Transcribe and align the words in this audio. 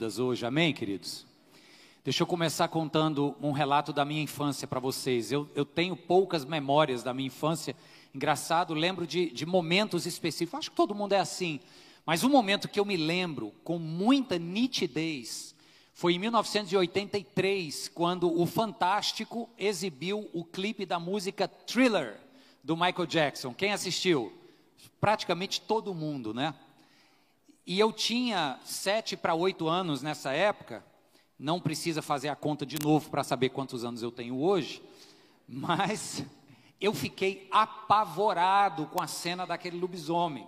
hoje, 0.00 0.46
amém, 0.46 0.72
queridos? 0.72 1.26
Deixa 2.04 2.22
eu 2.22 2.26
começar 2.26 2.68
contando 2.68 3.34
um 3.42 3.50
relato 3.50 3.92
da 3.92 4.04
minha 4.04 4.22
infância 4.22 4.66
para 4.68 4.78
vocês. 4.78 5.32
Eu, 5.32 5.50
eu, 5.56 5.64
tenho 5.64 5.96
poucas 5.96 6.44
memórias 6.44 7.02
da 7.02 7.12
minha 7.12 7.26
infância. 7.26 7.74
Engraçado, 8.14 8.74
lembro 8.74 9.08
de, 9.08 9.28
de 9.30 9.44
momentos 9.44 10.06
específicos. 10.06 10.56
Acho 10.56 10.70
que 10.70 10.76
todo 10.76 10.94
mundo 10.94 11.14
é 11.14 11.18
assim. 11.18 11.58
Mas 12.06 12.22
um 12.22 12.28
momento 12.28 12.68
que 12.68 12.78
eu 12.78 12.84
me 12.84 12.96
lembro 12.96 13.52
com 13.64 13.76
muita 13.76 14.38
nitidez 14.38 15.52
foi 15.92 16.14
em 16.14 16.20
1983, 16.20 17.88
quando 17.88 18.40
o 18.40 18.46
Fantástico 18.46 19.50
exibiu 19.58 20.30
o 20.32 20.44
clipe 20.44 20.86
da 20.86 21.00
música 21.00 21.48
Thriller 21.48 22.20
do 22.62 22.76
Michael 22.76 23.06
Jackson. 23.06 23.52
Quem 23.52 23.72
assistiu? 23.72 24.32
Praticamente 25.00 25.60
todo 25.60 25.92
mundo, 25.92 26.32
né? 26.32 26.54
E 27.68 27.78
eu 27.78 27.92
tinha 27.92 28.58
sete 28.64 29.14
para 29.14 29.34
oito 29.34 29.68
anos 29.68 30.00
nessa 30.00 30.32
época, 30.32 30.82
não 31.38 31.60
precisa 31.60 32.00
fazer 32.00 32.30
a 32.30 32.34
conta 32.34 32.64
de 32.64 32.78
novo 32.82 33.10
para 33.10 33.22
saber 33.22 33.50
quantos 33.50 33.84
anos 33.84 34.02
eu 34.02 34.10
tenho 34.10 34.40
hoje, 34.40 34.82
mas 35.46 36.24
eu 36.80 36.94
fiquei 36.94 37.46
apavorado 37.50 38.86
com 38.86 39.02
a 39.02 39.06
cena 39.06 39.46
daquele 39.46 39.78
lobisomem. 39.78 40.46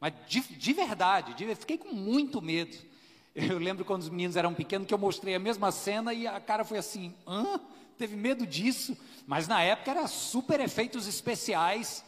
Mas 0.00 0.12
de, 0.28 0.38
de 0.40 0.72
verdade, 0.72 1.34
de, 1.34 1.52
fiquei 1.56 1.76
com 1.76 1.92
muito 1.92 2.40
medo. 2.40 2.76
Eu 3.34 3.58
lembro 3.58 3.82
quando 3.82 4.02
os 4.02 4.10
meninos 4.10 4.36
eram 4.36 4.52
pequenos 4.52 4.86
que 4.86 4.92
eu 4.92 4.98
mostrei 4.98 5.34
a 5.34 5.38
mesma 5.38 5.72
cena 5.72 6.12
e 6.12 6.26
a 6.26 6.38
cara 6.38 6.64
foi 6.64 6.76
assim: 6.76 7.14
hã? 7.26 7.58
Teve 7.96 8.14
medo 8.14 8.46
disso? 8.46 8.94
Mas 9.26 9.48
na 9.48 9.62
época 9.62 9.90
era 9.90 10.06
super 10.06 10.60
efeitos 10.60 11.06
especiais 11.06 12.04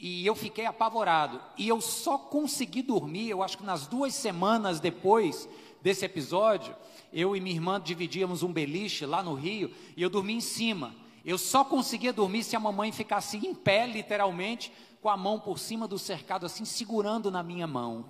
e 0.00 0.26
eu 0.26 0.34
fiquei 0.34 0.64
apavorado. 0.64 1.40
E 1.58 1.68
eu 1.68 1.80
só 1.80 2.16
consegui 2.16 2.80
dormir, 2.80 3.28
eu 3.28 3.42
acho 3.42 3.58
que 3.58 3.64
nas 3.64 3.86
duas 3.86 4.14
semanas 4.14 4.80
depois 4.80 5.46
desse 5.82 6.06
episódio, 6.06 6.74
eu 7.12 7.36
e 7.36 7.40
minha 7.40 7.54
irmã 7.54 7.78
dividíamos 7.78 8.42
um 8.42 8.52
beliche 8.52 9.04
lá 9.04 9.22
no 9.22 9.34
Rio 9.34 9.70
e 9.96 10.02
eu 10.02 10.08
dormi 10.08 10.32
em 10.32 10.40
cima. 10.40 10.94
Eu 11.22 11.36
só 11.36 11.62
conseguia 11.62 12.14
dormir 12.14 12.42
se 12.44 12.56
a 12.56 12.60
mamãe 12.60 12.90
ficasse 12.92 13.36
em 13.36 13.54
pé, 13.54 13.86
literalmente, 13.86 14.72
com 15.02 15.10
a 15.10 15.16
mão 15.18 15.38
por 15.38 15.58
cima 15.58 15.86
do 15.86 15.98
cercado, 15.98 16.46
assim, 16.46 16.64
segurando 16.64 17.30
na 17.30 17.42
minha 17.42 17.66
mão. 17.66 18.06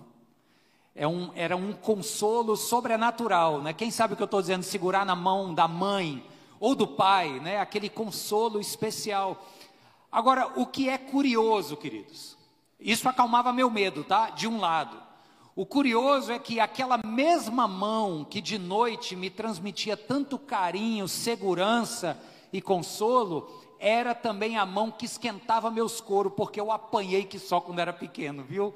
É 0.94 1.08
um, 1.08 1.32
era 1.34 1.56
um 1.56 1.72
consolo 1.72 2.56
sobrenatural, 2.56 3.62
né? 3.62 3.72
Quem 3.72 3.90
sabe 3.90 4.14
o 4.14 4.16
que 4.16 4.22
eu 4.22 4.26
estou 4.26 4.40
dizendo? 4.40 4.62
Segurar 4.62 5.04
na 5.04 5.16
mão 5.16 5.52
da 5.52 5.66
mãe 5.66 6.24
ou 6.60 6.74
do 6.74 6.86
pai, 6.86 7.40
né? 7.40 7.58
Aquele 7.58 7.88
consolo 7.88 8.60
especial. 8.60 9.44
Agora, 10.10 10.52
o 10.56 10.66
que 10.66 10.88
é 10.88 10.98
curioso, 10.98 11.76
queridos, 11.76 12.36
isso 12.78 13.08
acalmava 13.08 13.52
meu 13.52 13.70
medo, 13.70 14.02
tá? 14.02 14.30
De 14.30 14.48
um 14.48 14.58
lado. 14.58 15.00
O 15.54 15.64
curioso 15.66 16.32
é 16.32 16.38
que 16.38 16.58
aquela 16.58 16.98
mesma 16.98 17.68
mão 17.68 18.24
que 18.24 18.40
de 18.40 18.58
noite 18.58 19.14
me 19.14 19.30
transmitia 19.30 19.96
tanto 19.96 20.38
carinho, 20.38 21.06
segurança 21.06 22.20
e 22.52 22.60
consolo, 22.60 23.48
era 23.78 24.14
também 24.14 24.56
a 24.56 24.66
mão 24.66 24.90
que 24.90 25.06
esquentava 25.06 25.70
meus 25.70 26.00
coros, 26.00 26.32
porque 26.36 26.60
eu 26.60 26.72
apanhei 26.72 27.24
que 27.24 27.38
só 27.38 27.60
quando 27.60 27.78
era 27.78 27.92
pequeno, 27.92 28.42
viu? 28.42 28.74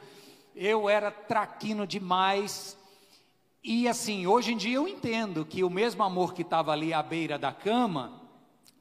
Eu 0.54 0.88
era 0.88 1.10
traquino 1.10 1.86
demais. 1.86 2.76
E 3.62 3.88
assim, 3.88 4.26
hoje 4.26 4.52
em 4.52 4.56
dia 4.56 4.76
eu 4.76 4.86
entendo 4.86 5.44
que 5.44 5.64
o 5.64 5.70
mesmo 5.70 6.02
amor 6.02 6.32
que 6.32 6.42
estava 6.42 6.72
ali 6.72 6.92
à 6.92 7.02
beira 7.02 7.38
da 7.38 7.52
cama, 7.52 8.20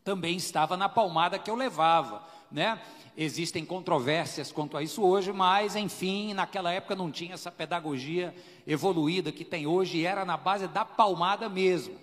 também 0.03 0.35
estava 0.35 0.75
na 0.75 0.89
palmada 0.89 1.39
que 1.39 1.49
eu 1.49 1.55
levava 1.55 2.32
né? 2.53 2.79
Existem 3.17 3.65
controvérsias 3.65 4.51
quanto 4.51 4.77
a 4.77 4.83
isso 4.83 5.03
hoje, 5.03 5.33
mas 5.33 5.75
enfim, 5.75 6.33
naquela 6.33 6.71
época 6.71 6.95
não 6.95 7.11
tinha 7.11 7.33
essa 7.33 7.51
pedagogia 7.51 8.33
evoluída 8.65 9.31
que 9.31 9.43
tem 9.43 9.67
hoje 9.67 9.97
e 9.97 10.05
era 10.05 10.23
na 10.23 10.37
base 10.37 10.67
da 10.67 10.85
palmada 10.85 11.49
mesmo. 11.49 11.99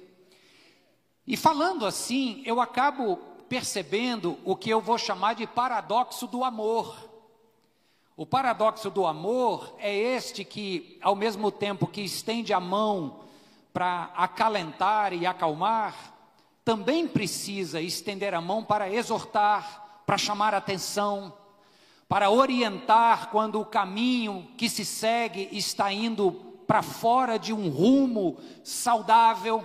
E 1.26 1.36
falando 1.36 1.86
assim, 1.86 2.42
eu 2.44 2.60
acabo 2.60 3.16
percebendo 3.48 4.38
o 4.44 4.56
que 4.56 4.70
eu 4.70 4.80
vou 4.80 4.98
chamar 4.98 5.34
de 5.34 5.46
paradoxo 5.46 6.26
do 6.26 6.44
amor. 6.44 7.08
O 8.16 8.26
paradoxo 8.26 8.90
do 8.90 9.06
amor 9.06 9.74
é 9.78 9.94
este 9.94 10.44
que, 10.44 10.98
ao 11.00 11.16
mesmo 11.16 11.50
tempo 11.50 11.86
que 11.86 12.02
estende 12.02 12.52
a 12.52 12.60
mão 12.60 13.20
para 13.72 14.10
acalentar 14.16 15.12
e 15.12 15.26
acalmar, 15.26 16.12
também 16.64 17.08
precisa 17.08 17.80
estender 17.80 18.34
a 18.34 18.40
mão 18.40 18.62
para 18.62 18.92
exortar, 18.92 19.79
para 20.10 20.18
chamar 20.18 20.56
atenção, 20.56 21.32
para 22.08 22.30
orientar 22.30 23.30
quando 23.30 23.60
o 23.60 23.64
caminho 23.64 24.48
que 24.56 24.68
se 24.68 24.84
segue 24.84 25.48
está 25.52 25.92
indo 25.92 26.32
para 26.66 26.82
fora 26.82 27.38
de 27.38 27.52
um 27.52 27.68
rumo 27.68 28.36
saudável. 28.64 29.64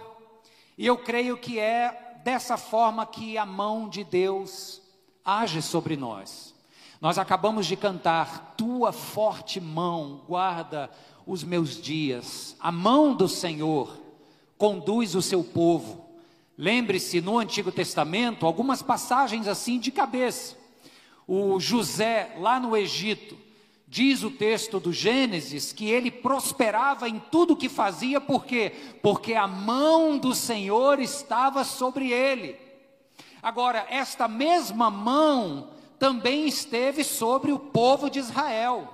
E 0.77 0.85
eu 0.85 0.99
creio 0.99 1.35
que 1.35 1.57
é 1.57 2.19
dessa 2.23 2.57
forma 2.57 3.07
que 3.07 3.39
a 3.39 3.43
mão 3.43 3.89
de 3.89 4.03
Deus 4.03 4.83
age 5.25 5.63
sobre 5.63 5.97
nós. 5.97 6.53
Nós 7.01 7.17
acabamos 7.17 7.65
de 7.65 7.75
cantar: 7.75 8.53
Tua 8.55 8.91
forte 8.91 9.59
mão 9.59 10.21
guarda 10.27 10.91
os 11.25 11.43
meus 11.43 11.81
dias, 11.81 12.55
a 12.59 12.71
mão 12.71 13.15
do 13.15 13.27
Senhor 13.27 13.99
conduz 14.59 15.15
o 15.15 15.23
seu 15.23 15.43
povo. 15.43 16.04
Lembre-se, 16.57 17.19
no 17.19 17.37
Antigo 17.37 17.71
Testamento, 17.71 18.45
algumas 18.45 18.81
passagens 18.81 19.47
assim 19.47 19.77
de 19.77 19.91
cabeça. 19.91 20.55
O 21.27 21.59
José, 21.59 22.35
lá 22.39 22.59
no 22.59 22.77
Egito, 22.77 23.37
diz 23.87 24.23
o 24.23 24.31
texto 24.31 24.79
do 24.79 24.93
Gênesis 24.93 25.73
que 25.73 25.89
ele 25.89 26.09
prosperava 26.09 27.09
em 27.09 27.19
tudo 27.19 27.55
que 27.55 27.67
fazia, 27.67 28.21
por 28.21 28.45
quê? 28.45 28.71
Porque 29.01 29.33
a 29.33 29.47
mão 29.47 30.17
do 30.17 30.33
Senhor 30.33 30.99
estava 30.99 31.63
sobre 31.63 32.11
ele. 32.11 32.55
Agora, 33.41 33.85
esta 33.89 34.27
mesma 34.27 34.89
mão 34.89 35.69
também 35.99 36.47
esteve 36.47 37.03
sobre 37.03 37.51
o 37.51 37.59
povo 37.59 38.09
de 38.09 38.19
Israel. 38.19 38.87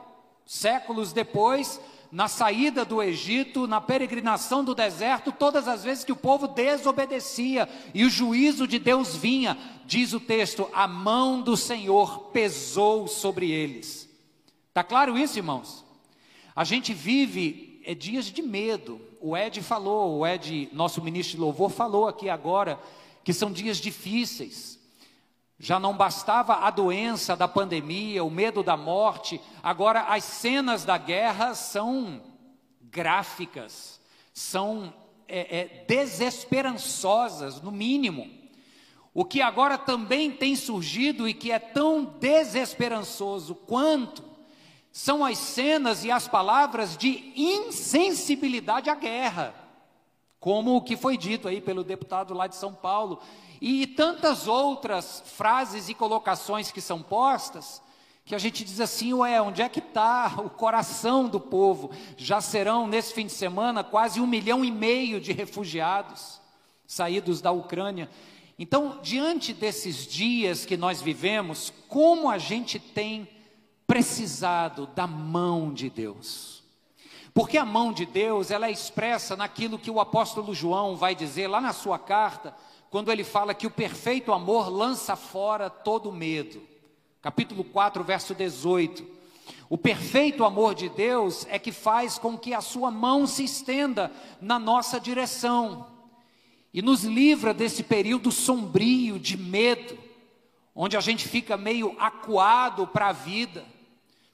Séculos 0.46 1.14
depois, 1.14 1.80
na 2.12 2.28
saída 2.28 2.84
do 2.84 3.02
Egito, 3.02 3.68
na 3.68 3.80
peregrinação 3.80 4.64
do 4.64 4.76
deserto, 4.76 5.32
todas 5.32 5.68
as 5.68 5.84
vezes 5.84 6.04
que 6.04 6.12
o 6.12 6.16
povo 6.16 6.48
desobedecia 6.48 7.70
e 7.94 8.04
o 8.04 8.10
juízo 8.10 8.68
de 8.68 8.78
Deus 8.78 9.16
vinha, 9.16 9.58
diz 9.86 10.12
o 10.12 10.20
texto, 10.20 10.70
a 10.74 10.88
mão 10.88 11.42
do 11.42 11.56
Senhor 11.56 12.32
pesou 12.32 13.08
sobre 13.08 13.50
eles. 13.50 14.10
Está 14.68 14.84
claro 14.84 15.18
isso, 15.18 15.40
irmãos? 15.40 15.86
A 16.54 16.66
gente 16.66 16.94
vive 16.94 17.82
é, 17.86 17.96
dias 17.96 18.26
de 18.26 18.42
medo. 18.42 19.00
O 19.22 19.38
Ed 19.38 19.62
falou, 19.62 20.20
o 20.20 20.28
Ed, 20.28 20.70
nosso 20.74 21.02
ministro 21.02 21.38
de 21.38 21.42
louvor, 21.42 21.70
falou 21.70 22.08
aqui 22.08 22.30
agora 22.30 22.78
que 23.24 23.34
são 23.34 23.52
dias 23.52 23.78
difíceis. 23.78 24.81
Já 25.64 25.80
não 25.80 25.96
bastava 25.96 26.56
a 26.56 26.72
doença 26.72 27.36
da 27.36 27.48
pandemia, 27.48 28.24
o 28.24 28.32
medo 28.32 28.64
da 28.64 28.76
morte, 28.76 29.40
agora 29.62 30.02
as 30.06 30.24
cenas 30.24 30.84
da 30.84 30.98
guerra 30.98 31.54
são 31.54 32.20
gráficas, 32.82 34.02
são 34.34 34.92
é, 35.28 35.60
é, 35.60 35.86
desesperançosas, 35.88 37.62
no 37.62 37.72
mínimo. 37.72 38.28
O 39.14 39.24
que 39.24 39.40
agora 39.40 39.78
também 39.78 40.32
tem 40.32 40.56
surgido 40.56 41.30
e 41.30 41.34
que 41.36 41.52
é 41.52 41.60
tão 41.60 42.06
desesperançoso 42.06 43.54
quanto 43.54 44.24
são 44.92 45.24
as 45.24 45.38
cenas 45.38 46.04
e 46.04 46.10
as 46.10 46.28
palavras 46.28 46.98
de 46.98 47.32
insensibilidade 47.36 48.90
à 48.90 48.96
guerra, 48.96 49.54
como 50.40 50.76
o 50.76 50.82
que 50.82 50.98
foi 50.98 51.16
dito 51.18 51.48
aí 51.48 51.62
pelo 51.62 51.84
deputado 51.84 52.34
lá 52.34 52.48
de 52.48 52.56
São 52.56 52.74
Paulo, 52.74 53.22
e 53.62 53.86
tantas 53.86 54.48
outras 54.48 55.22
frases 55.24 55.88
e 55.88 55.94
colocações 55.94 56.72
que 56.72 56.82
são 56.82 57.00
postas, 57.00 57.80
que 58.26 58.34
a 58.34 58.40
gente 58.40 58.64
diz 58.64 58.80
assim, 58.80 59.14
ué, 59.14 59.40
onde 59.40 59.62
é 59.62 59.70
que 59.70 59.80
está 59.80 60.34
o 60.38 60.50
coração 60.50 61.28
do 61.28 61.40
povo? 61.40 61.92
Já 62.18 62.42
serão, 62.42 62.88
nesse 62.88 63.14
fim 63.14 63.28
de 63.28 63.32
semana, 63.32 63.84
quase 63.84 64.20
um 64.20 64.26
milhão 64.26 64.66
e 64.66 64.72
meio 64.72 65.22
de 65.22 65.32
refugiados 65.32 66.42
saídos 66.88 67.40
da 67.40 67.52
Ucrânia. 67.52 68.10
Então, 68.58 69.00
diante 69.02 69.54
desses 69.54 70.08
dias 70.08 70.66
que 70.66 70.76
nós 70.76 71.02
vivemos, 71.02 71.72
como 71.88 72.30
a 72.30 72.38
gente 72.38 72.80
tem 72.80 73.28
precisado 73.86 74.88
da 74.88 75.06
mão 75.06 75.74
de 75.74 75.90
Deus? 75.90 76.64
Porque 77.34 77.58
a 77.58 77.66
mão 77.66 77.94
de 77.94 78.06
Deus, 78.06 78.52
ela 78.52 78.68
é 78.68 78.72
expressa 78.72 79.36
naquilo 79.36 79.80
que 79.80 79.90
o 79.90 80.00
apóstolo 80.00 80.54
João 80.54 80.96
vai 80.96 81.16
dizer 81.16 81.48
lá 81.48 81.62
na 81.62 81.74
sua 81.74 81.98
carta, 81.98 82.54
quando 82.92 83.10
ele 83.10 83.24
fala 83.24 83.54
que 83.54 83.66
o 83.66 83.72
perfeito 83.72 84.34
amor 84.34 84.68
lança 84.68 85.16
fora 85.16 85.70
todo 85.70 86.12
medo. 86.12 86.62
Capítulo 87.22 87.64
4, 87.64 88.04
verso 88.04 88.36
18. 88.36 89.08
O 89.70 89.78
perfeito 89.78 90.44
amor 90.44 90.76
de 90.76 90.90
Deus 90.90 91.48
é 91.50 91.58
que 91.58 91.72
faz 91.72 92.18
com 92.18 92.38
que 92.38 92.54
a 92.54 92.60
sua 92.60 92.92
mão 92.92 93.26
se 93.26 93.46
estenda 93.46 94.12
na 94.42 94.60
nossa 94.60 95.00
direção 95.00 95.88
e 96.74 96.82
nos 96.82 97.06
livra 97.06 97.54
desse 97.54 97.82
período 97.82 98.30
sombrio 98.30 99.18
de 99.18 99.38
medo, 99.38 99.98
onde 100.76 100.98
a 100.98 101.02
gente 101.02 101.30
fica 101.30 101.56
meio 101.56 101.96
acuado 101.98 102.86
para 102.86 103.08
a 103.08 103.14
vida, 103.14 103.64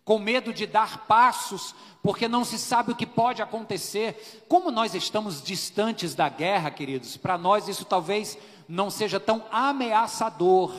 com 0.07 0.18
medo 0.18 0.54
de 0.54 0.65
dar 0.65 1.00
passos, 1.00 1.75
porque 2.01 2.30
não 2.30 2.45
se 2.45 2.57
sabe 2.57 2.94
o 2.94 2.95
que 2.95 3.06
pode 3.06 3.42
acontecer. 3.42 4.45
Como 4.48 4.71
nós 4.71 4.95
estamos 4.95 5.44
distantes 5.44 6.15
da 6.15 6.30
guerra, 6.30 6.71
queridos, 6.71 7.18
para 7.18 7.38
nós 7.38 7.68
isso 7.68 7.83
talvez 7.83 8.38
não 8.69 8.89
seja 8.89 9.19
tão 9.19 9.44
ameaçador. 9.51 10.74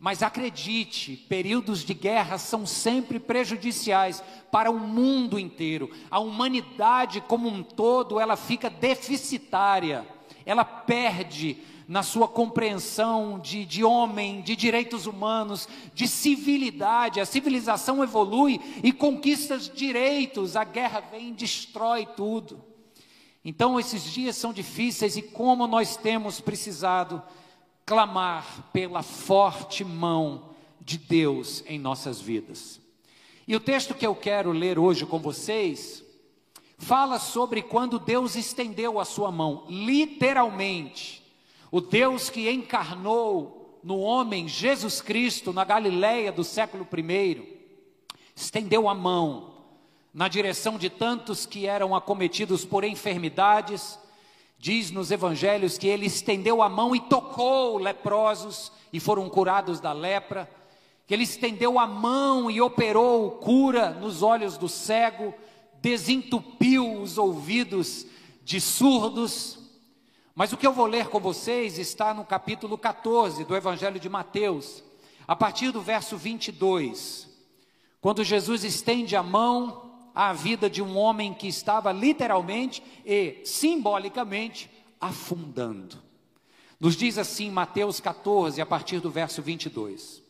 Mas 0.00 0.22
acredite, 0.22 1.14
períodos 1.14 1.84
de 1.84 1.92
guerra 1.92 2.38
são 2.38 2.64
sempre 2.64 3.20
prejudiciais 3.20 4.24
para 4.50 4.70
o 4.70 4.80
mundo 4.80 5.38
inteiro. 5.38 5.90
A 6.10 6.18
humanidade 6.18 7.20
como 7.20 7.50
um 7.50 7.62
todo, 7.62 8.18
ela 8.18 8.34
fica 8.34 8.70
deficitária. 8.70 10.06
Ela 10.46 10.64
perde 10.64 11.58
na 11.86 12.02
sua 12.02 12.26
compreensão 12.26 13.38
de, 13.38 13.64
de 13.64 13.84
homem, 13.84 14.40
de 14.42 14.56
direitos 14.56 15.06
humanos, 15.06 15.68
de 15.94 16.08
civilidade. 16.08 17.20
A 17.20 17.26
civilização 17.26 18.02
evolui 18.02 18.60
e 18.82 18.92
conquista 18.92 19.58
direitos, 19.58 20.56
a 20.56 20.64
guerra 20.64 21.00
vem 21.00 21.28
e 21.28 21.34
destrói 21.34 22.06
tudo. 22.06 22.64
Então, 23.44 23.78
esses 23.78 24.04
dias 24.04 24.36
são 24.36 24.52
difíceis 24.52 25.16
e 25.16 25.22
como 25.22 25.66
nós 25.66 25.96
temos 25.96 26.40
precisado 26.40 27.22
clamar 27.84 28.70
pela 28.72 29.02
forte 29.02 29.84
mão 29.84 30.50
de 30.80 30.96
Deus 30.96 31.62
em 31.66 31.78
nossas 31.78 32.20
vidas. 32.20 32.80
E 33.46 33.54
o 33.54 33.60
texto 33.60 33.94
que 33.94 34.06
eu 34.06 34.14
quero 34.14 34.52
ler 34.52 34.78
hoje 34.78 35.04
com 35.04 35.18
vocês 35.18 36.02
fala 36.78 37.18
sobre 37.18 37.62
quando 37.62 37.98
Deus 37.98 38.36
estendeu 38.36 38.98
a 38.98 39.04
sua 39.04 39.30
mão, 39.30 39.66
literalmente. 39.68 41.23
O 41.74 41.80
Deus 41.80 42.30
que 42.30 42.48
encarnou 42.48 43.80
no 43.82 43.98
homem 43.98 44.46
Jesus 44.46 45.00
Cristo 45.00 45.52
na 45.52 45.64
Galileia 45.64 46.30
do 46.30 46.44
século 46.44 46.86
I, 46.96 47.42
estendeu 48.32 48.88
a 48.88 48.94
mão 48.94 49.56
na 50.12 50.28
direção 50.28 50.78
de 50.78 50.88
tantos 50.88 51.46
que 51.46 51.66
eram 51.66 51.92
acometidos 51.92 52.64
por 52.64 52.84
enfermidades. 52.84 53.98
Diz 54.56 54.92
nos 54.92 55.10
evangelhos 55.10 55.76
que 55.76 55.88
ele 55.88 56.06
estendeu 56.06 56.62
a 56.62 56.68
mão 56.68 56.94
e 56.94 57.00
tocou 57.00 57.76
leprosos 57.78 58.70
e 58.92 59.00
foram 59.00 59.28
curados 59.28 59.80
da 59.80 59.92
lepra. 59.92 60.48
Que 61.08 61.14
ele 61.14 61.24
estendeu 61.24 61.76
a 61.80 61.88
mão 61.88 62.48
e 62.48 62.60
operou 62.60 63.32
cura 63.32 63.90
nos 63.90 64.22
olhos 64.22 64.56
do 64.56 64.68
cego, 64.68 65.34
desentupiu 65.82 67.00
os 67.02 67.18
ouvidos 67.18 68.06
de 68.44 68.60
surdos. 68.60 69.63
Mas 70.34 70.52
o 70.52 70.56
que 70.56 70.66
eu 70.66 70.72
vou 70.72 70.86
ler 70.86 71.08
com 71.08 71.20
vocês 71.20 71.78
está 71.78 72.12
no 72.12 72.24
capítulo 72.24 72.76
14 72.76 73.44
do 73.44 73.54
Evangelho 73.54 74.00
de 74.00 74.08
Mateus, 74.08 74.82
a 75.28 75.36
partir 75.36 75.70
do 75.70 75.80
verso 75.80 76.16
22, 76.16 77.28
quando 78.00 78.24
Jesus 78.24 78.64
estende 78.64 79.14
a 79.14 79.22
mão 79.22 79.92
à 80.12 80.32
vida 80.32 80.68
de 80.68 80.82
um 80.82 80.98
homem 80.98 81.32
que 81.32 81.46
estava 81.46 81.92
literalmente 81.92 82.82
e 83.06 83.42
simbolicamente 83.44 84.68
afundando. 85.00 86.02
Nos 86.80 86.96
diz 86.96 87.16
assim 87.16 87.48
Mateus 87.48 88.00
14, 88.00 88.60
a 88.60 88.66
partir 88.66 88.98
do 88.98 89.12
verso 89.12 89.40
22. 89.40 90.20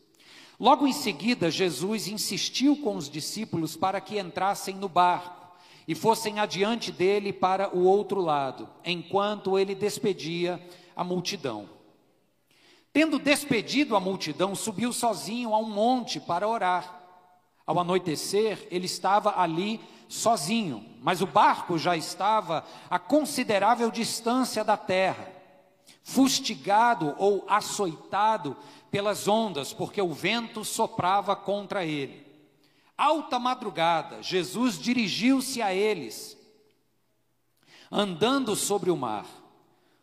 Logo 0.59 0.85
em 0.85 0.93
seguida, 0.93 1.49
Jesus 1.49 2.07
insistiu 2.07 2.77
com 2.77 2.95
os 2.95 3.09
discípulos 3.09 3.75
para 3.75 3.99
que 3.99 4.19
entrassem 4.19 4.75
no 4.75 4.87
barco 4.87 5.44
e 5.87 5.93
fossem 5.93 6.39
adiante 6.39 6.91
dele 6.91 7.31
para 7.31 7.75
o 7.75 7.85
outro 7.85 8.21
lado, 8.21 8.67
enquanto 8.83 9.57
ele 9.57 9.75
despedia 9.75 10.61
a 10.95 11.03
multidão. 11.03 11.69
Tendo 12.91 13.19
despedido 13.19 13.95
a 13.95 13.99
multidão, 13.99 14.55
subiu 14.55 14.93
sozinho 14.93 15.53
a 15.53 15.59
um 15.59 15.69
monte 15.69 16.19
para 16.19 16.47
orar. 16.47 17.01
Ao 17.65 17.77
anoitecer, 17.79 18.67
ele 18.71 18.85
estava 18.85 19.39
ali 19.39 19.81
sozinho, 20.07 20.85
mas 21.01 21.21
o 21.21 21.27
barco 21.27 21.77
já 21.77 21.97
estava 21.97 22.63
a 22.89 22.97
considerável 22.97 23.91
distância 23.91 24.63
da 24.63 24.77
terra, 24.77 25.31
fustigado 26.03 27.15
ou 27.17 27.43
açoitado 27.47 28.55
pelas 28.89 29.27
ondas, 29.27 29.73
porque 29.73 30.01
o 30.01 30.13
vento 30.13 30.63
soprava 30.63 31.35
contra 31.35 31.83
ele. 31.83 32.24
Alta 32.97 33.37
madrugada, 33.37 34.23
Jesus 34.23 34.79
dirigiu-se 34.79 35.61
a 35.61 35.73
eles, 35.73 36.37
andando 37.91 38.55
sobre 38.55 38.89
o 38.89 38.95
mar. 38.95 39.25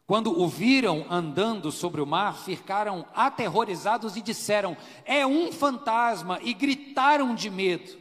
Quando 0.06 0.38
o 0.38 0.46
viram 0.46 1.06
andando 1.08 1.72
sobre 1.72 2.02
o 2.02 2.06
mar, 2.06 2.36
ficaram 2.36 3.06
aterrorizados 3.14 4.14
e 4.14 4.20
disseram: 4.20 4.76
É 5.06 5.26
um 5.26 5.50
fantasma, 5.50 6.38
e 6.42 6.52
gritaram 6.52 7.34
de 7.34 7.48
medo. 7.48 7.96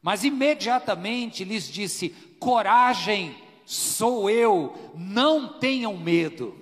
Mas 0.00 0.22
imediatamente 0.22 1.42
lhes 1.42 1.66
disse: 1.68 2.10
Coragem, 2.38 3.34
sou 3.64 4.30
eu, 4.30 4.92
não 4.94 5.58
tenham 5.58 5.96
medo. 5.96 6.54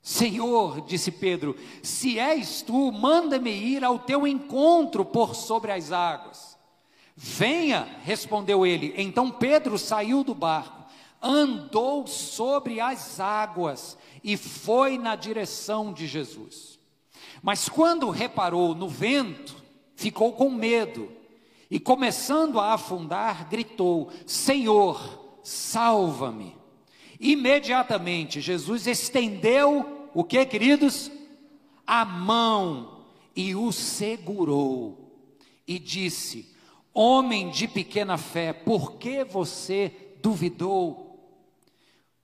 Senhor, 0.00 0.82
disse 0.82 1.10
Pedro, 1.10 1.56
se 1.82 2.18
és 2.18 2.60
tu, 2.60 2.92
manda-me 2.92 3.50
ir 3.50 3.82
ao 3.82 3.98
teu 3.98 4.26
encontro 4.26 5.02
por 5.02 5.34
sobre 5.34 5.72
as 5.72 5.92
águas. 5.92 6.53
Venha, 7.16 7.88
respondeu 8.02 8.66
ele. 8.66 8.92
Então 8.96 9.30
Pedro 9.30 9.78
saiu 9.78 10.24
do 10.24 10.34
barco, 10.34 10.84
andou 11.22 12.06
sobre 12.06 12.80
as 12.80 13.20
águas 13.20 13.96
e 14.22 14.36
foi 14.36 14.98
na 14.98 15.14
direção 15.14 15.92
de 15.92 16.06
Jesus. 16.06 16.78
Mas 17.42 17.68
quando 17.68 18.10
reparou 18.10 18.74
no 18.74 18.88
vento, 18.88 19.62
ficou 19.94 20.32
com 20.32 20.50
medo 20.50 21.10
e, 21.70 21.78
começando 21.78 22.58
a 22.58 22.72
afundar, 22.72 23.48
gritou: 23.48 24.10
Senhor, 24.26 25.38
salva-me. 25.42 26.56
Imediatamente 27.20 28.40
Jesus 28.40 28.86
estendeu 28.86 30.08
o 30.12 30.24
que, 30.24 30.44
queridos? 30.46 31.10
A 31.86 32.04
mão 32.04 33.04
e 33.36 33.54
o 33.54 33.70
segurou 33.72 35.12
e 35.66 35.78
disse: 35.78 36.53
Homem 36.96 37.50
de 37.50 37.66
pequena 37.66 38.16
fé, 38.16 38.52
por 38.52 38.92
que 38.92 39.24
você 39.24 39.92
duvidou? 40.22 41.04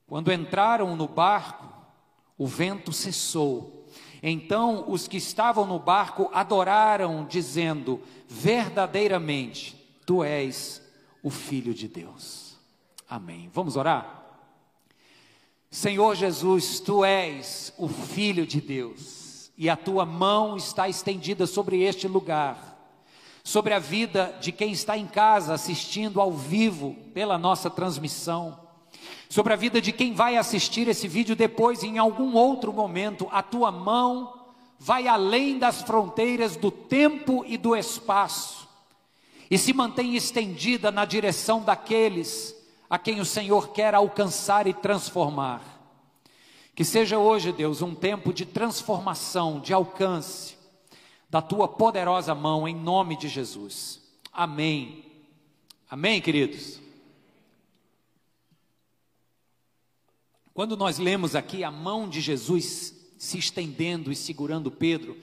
Quando 0.06 0.32
entraram 0.32 0.94
no 0.94 1.08
barco, 1.08 1.68
o 2.38 2.46
vento 2.46 2.92
cessou. 2.92 3.88
Então 4.22 4.88
os 4.88 5.08
que 5.08 5.16
estavam 5.16 5.66
no 5.66 5.80
barco 5.80 6.30
adoraram, 6.32 7.26
dizendo: 7.28 8.00
Verdadeiramente, 8.28 9.76
tu 10.06 10.22
és 10.22 10.80
o 11.20 11.30
Filho 11.30 11.74
de 11.74 11.88
Deus. 11.88 12.56
Amém. 13.08 13.50
Vamos 13.52 13.76
orar? 13.76 14.24
Senhor 15.68 16.14
Jesus, 16.14 16.78
tu 16.78 17.04
és 17.04 17.74
o 17.76 17.88
Filho 17.88 18.46
de 18.46 18.60
Deus, 18.60 19.50
e 19.58 19.68
a 19.68 19.76
tua 19.76 20.06
mão 20.06 20.56
está 20.56 20.88
estendida 20.88 21.44
sobre 21.44 21.82
este 21.82 22.06
lugar 22.06 22.69
sobre 23.42 23.74
a 23.74 23.78
vida 23.78 24.36
de 24.40 24.52
quem 24.52 24.72
está 24.72 24.96
em 24.96 25.06
casa 25.06 25.54
assistindo 25.54 26.20
ao 26.20 26.32
vivo 26.32 26.94
pela 27.14 27.38
nossa 27.38 27.70
transmissão, 27.70 28.58
sobre 29.28 29.52
a 29.52 29.56
vida 29.56 29.80
de 29.80 29.92
quem 29.92 30.12
vai 30.12 30.36
assistir 30.36 30.88
esse 30.88 31.08
vídeo 31.08 31.36
depois 31.36 31.82
em 31.82 31.98
algum 31.98 32.34
outro 32.34 32.72
momento. 32.72 33.28
A 33.30 33.42
tua 33.42 33.70
mão 33.70 34.34
vai 34.78 35.06
além 35.06 35.58
das 35.58 35.82
fronteiras 35.82 36.56
do 36.56 36.70
tempo 36.70 37.44
e 37.46 37.56
do 37.56 37.76
espaço 37.76 38.68
e 39.50 39.58
se 39.58 39.72
mantém 39.72 40.14
estendida 40.14 40.90
na 40.90 41.04
direção 41.04 41.62
daqueles 41.62 42.56
a 42.88 42.98
quem 42.98 43.20
o 43.20 43.24
Senhor 43.24 43.68
quer 43.68 43.94
alcançar 43.94 44.66
e 44.66 44.72
transformar. 44.72 45.62
Que 46.74 46.84
seja 46.84 47.18
hoje, 47.18 47.52
Deus, 47.52 47.82
um 47.82 47.94
tempo 47.94 48.32
de 48.32 48.46
transformação, 48.46 49.60
de 49.60 49.72
alcance 49.72 50.59
da 51.30 51.40
tua 51.40 51.68
poderosa 51.68 52.34
mão, 52.34 52.66
em 52.66 52.74
nome 52.74 53.16
de 53.16 53.28
Jesus. 53.28 54.02
Amém. 54.32 55.04
Amém, 55.88 56.20
queridos? 56.20 56.80
Quando 60.52 60.76
nós 60.76 60.98
lemos 60.98 61.36
aqui 61.36 61.62
a 61.62 61.70
mão 61.70 62.08
de 62.08 62.20
Jesus 62.20 62.94
se 63.16 63.38
estendendo 63.38 64.10
e 64.10 64.16
segurando 64.16 64.70
Pedro, 64.70 65.16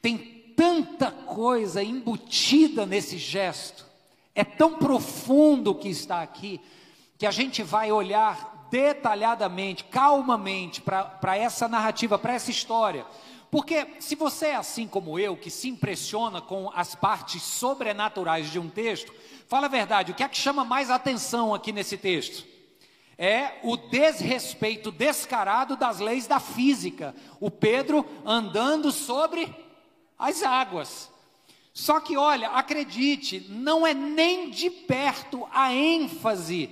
tem 0.00 0.18
tanta 0.56 1.10
coisa 1.10 1.82
embutida 1.82 2.84
nesse 2.84 3.16
gesto, 3.16 3.86
é 4.34 4.44
tão 4.44 4.78
profundo 4.78 5.70
o 5.70 5.74
que 5.74 5.88
está 5.88 6.22
aqui, 6.22 6.60
que 7.16 7.26
a 7.26 7.30
gente 7.30 7.62
vai 7.62 7.92
olhar 7.92 8.68
detalhadamente, 8.70 9.84
calmamente 9.84 10.80
para 10.80 11.36
essa 11.36 11.68
narrativa, 11.68 12.18
para 12.18 12.32
essa 12.32 12.50
história. 12.50 13.06
Porque 13.52 13.86
se 14.00 14.14
você 14.14 14.46
é 14.46 14.56
assim 14.56 14.88
como 14.88 15.18
eu, 15.18 15.36
que 15.36 15.50
se 15.50 15.68
impressiona 15.68 16.40
com 16.40 16.70
as 16.74 16.94
partes 16.94 17.42
sobrenaturais 17.42 18.50
de 18.50 18.58
um 18.58 18.66
texto, 18.66 19.12
fala 19.46 19.66
a 19.66 19.68
verdade, 19.68 20.10
o 20.10 20.14
que 20.14 20.22
é 20.22 20.28
que 20.28 20.38
chama 20.38 20.64
mais 20.64 20.88
atenção 20.88 21.52
aqui 21.52 21.70
nesse 21.70 21.98
texto? 21.98 22.46
É 23.18 23.60
o 23.62 23.76
desrespeito 23.76 24.90
descarado 24.90 25.76
das 25.76 25.98
leis 26.00 26.26
da 26.26 26.40
física. 26.40 27.14
O 27.38 27.50
Pedro 27.50 28.06
andando 28.24 28.90
sobre 28.90 29.54
as 30.18 30.42
águas. 30.42 31.10
Só 31.74 32.00
que, 32.00 32.16
olha, 32.16 32.48
acredite, 32.52 33.48
não 33.50 33.86
é 33.86 33.92
nem 33.92 34.48
de 34.48 34.70
perto 34.70 35.46
a 35.52 35.74
ênfase 35.74 36.70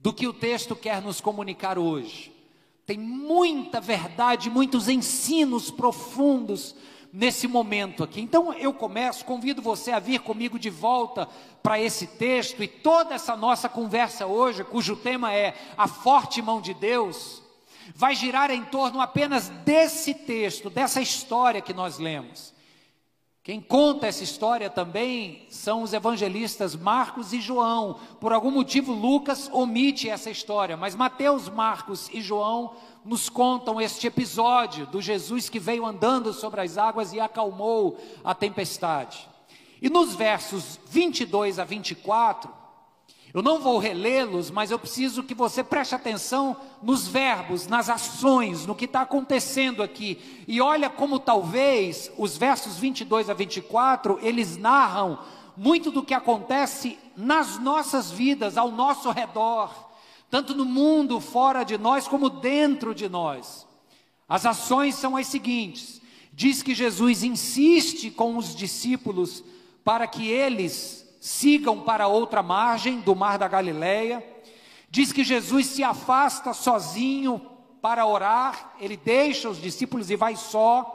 do 0.00 0.10
que 0.10 0.26
o 0.26 0.32
texto 0.32 0.74
quer 0.74 1.02
nos 1.02 1.20
comunicar 1.20 1.78
hoje. 1.78 2.34
Tem 2.86 2.96
muita 2.96 3.80
verdade, 3.80 4.48
muitos 4.48 4.88
ensinos 4.88 5.72
profundos 5.72 6.74
nesse 7.12 7.48
momento 7.48 8.04
aqui. 8.04 8.20
Então 8.20 8.52
eu 8.52 8.72
começo, 8.72 9.24
convido 9.24 9.60
você 9.60 9.90
a 9.90 9.98
vir 9.98 10.20
comigo 10.20 10.56
de 10.56 10.70
volta 10.70 11.26
para 11.62 11.80
esse 11.80 12.06
texto 12.06 12.62
e 12.62 12.68
toda 12.68 13.14
essa 13.14 13.36
nossa 13.36 13.68
conversa 13.68 14.26
hoje, 14.26 14.62
cujo 14.62 14.94
tema 14.94 15.32
é 15.32 15.56
a 15.76 15.88
forte 15.88 16.40
mão 16.40 16.60
de 16.60 16.74
Deus, 16.74 17.42
vai 17.94 18.14
girar 18.14 18.52
em 18.52 18.64
torno 18.64 19.00
apenas 19.00 19.48
desse 19.48 20.14
texto, 20.14 20.70
dessa 20.70 21.00
história 21.00 21.60
que 21.60 21.74
nós 21.74 21.98
lemos. 21.98 22.54
Quem 23.46 23.60
conta 23.60 24.08
essa 24.08 24.24
história 24.24 24.68
também 24.68 25.46
são 25.48 25.82
os 25.82 25.92
evangelistas 25.92 26.74
Marcos 26.74 27.32
e 27.32 27.40
João. 27.40 27.96
Por 28.20 28.32
algum 28.32 28.50
motivo, 28.50 28.92
Lucas 28.92 29.48
omite 29.52 30.10
essa 30.10 30.28
história, 30.28 30.76
mas 30.76 30.96
Mateus, 30.96 31.48
Marcos 31.48 32.10
e 32.12 32.20
João 32.20 32.74
nos 33.04 33.28
contam 33.28 33.80
este 33.80 34.08
episódio 34.08 34.84
do 34.86 35.00
Jesus 35.00 35.48
que 35.48 35.60
veio 35.60 35.86
andando 35.86 36.32
sobre 36.32 36.60
as 36.60 36.76
águas 36.76 37.12
e 37.12 37.20
acalmou 37.20 37.98
a 38.24 38.34
tempestade. 38.34 39.28
E 39.80 39.88
nos 39.88 40.16
versos 40.16 40.80
22 40.88 41.60
a 41.60 41.64
24, 41.64 42.52
eu 43.36 43.42
não 43.42 43.60
vou 43.60 43.76
relê-los, 43.76 44.50
mas 44.50 44.70
eu 44.70 44.78
preciso 44.78 45.22
que 45.22 45.34
você 45.34 45.62
preste 45.62 45.94
atenção 45.94 46.56
nos 46.82 47.06
verbos, 47.06 47.66
nas 47.66 47.90
ações, 47.90 48.64
no 48.64 48.74
que 48.74 48.86
está 48.86 49.02
acontecendo 49.02 49.82
aqui. 49.82 50.18
E 50.48 50.58
olha 50.58 50.88
como 50.88 51.18
talvez 51.18 52.10
os 52.16 52.38
versos 52.38 52.78
22 52.78 53.28
a 53.28 53.34
24, 53.34 54.18
eles 54.22 54.56
narram 54.56 55.18
muito 55.54 55.90
do 55.90 56.02
que 56.02 56.14
acontece 56.14 56.98
nas 57.14 57.58
nossas 57.58 58.10
vidas, 58.10 58.56
ao 58.56 58.70
nosso 58.70 59.10
redor, 59.10 59.90
tanto 60.30 60.54
no 60.54 60.64
mundo 60.64 61.20
fora 61.20 61.62
de 61.62 61.76
nós, 61.76 62.08
como 62.08 62.30
dentro 62.30 62.94
de 62.94 63.06
nós. 63.06 63.66
As 64.26 64.46
ações 64.46 64.94
são 64.94 65.14
as 65.14 65.26
seguintes: 65.26 66.00
diz 66.32 66.62
que 66.62 66.74
Jesus 66.74 67.22
insiste 67.22 68.10
com 68.10 68.38
os 68.38 68.56
discípulos 68.56 69.44
para 69.84 70.06
que 70.06 70.26
eles 70.26 71.05
sigam 71.20 71.80
para 71.80 72.06
outra 72.06 72.42
margem 72.42 73.00
do 73.00 73.14
mar 73.14 73.38
da 73.38 73.48
Galileia. 73.48 74.24
Diz 74.90 75.12
que 75.12 75.24
Jesus 75.24 75.66
se 75.66 75.82
afasta 75.82 76.52
sozinho 76.52 77.40
para 77.80 78.06
orar, 78.06 78.74
ele 78.80 78.96
deixa 78.96 79.48
os 79.48 79.60
discípulos 79.60 80.10
e 80.10 80.16
vai 80.16 80.36
só. 80.36 80.92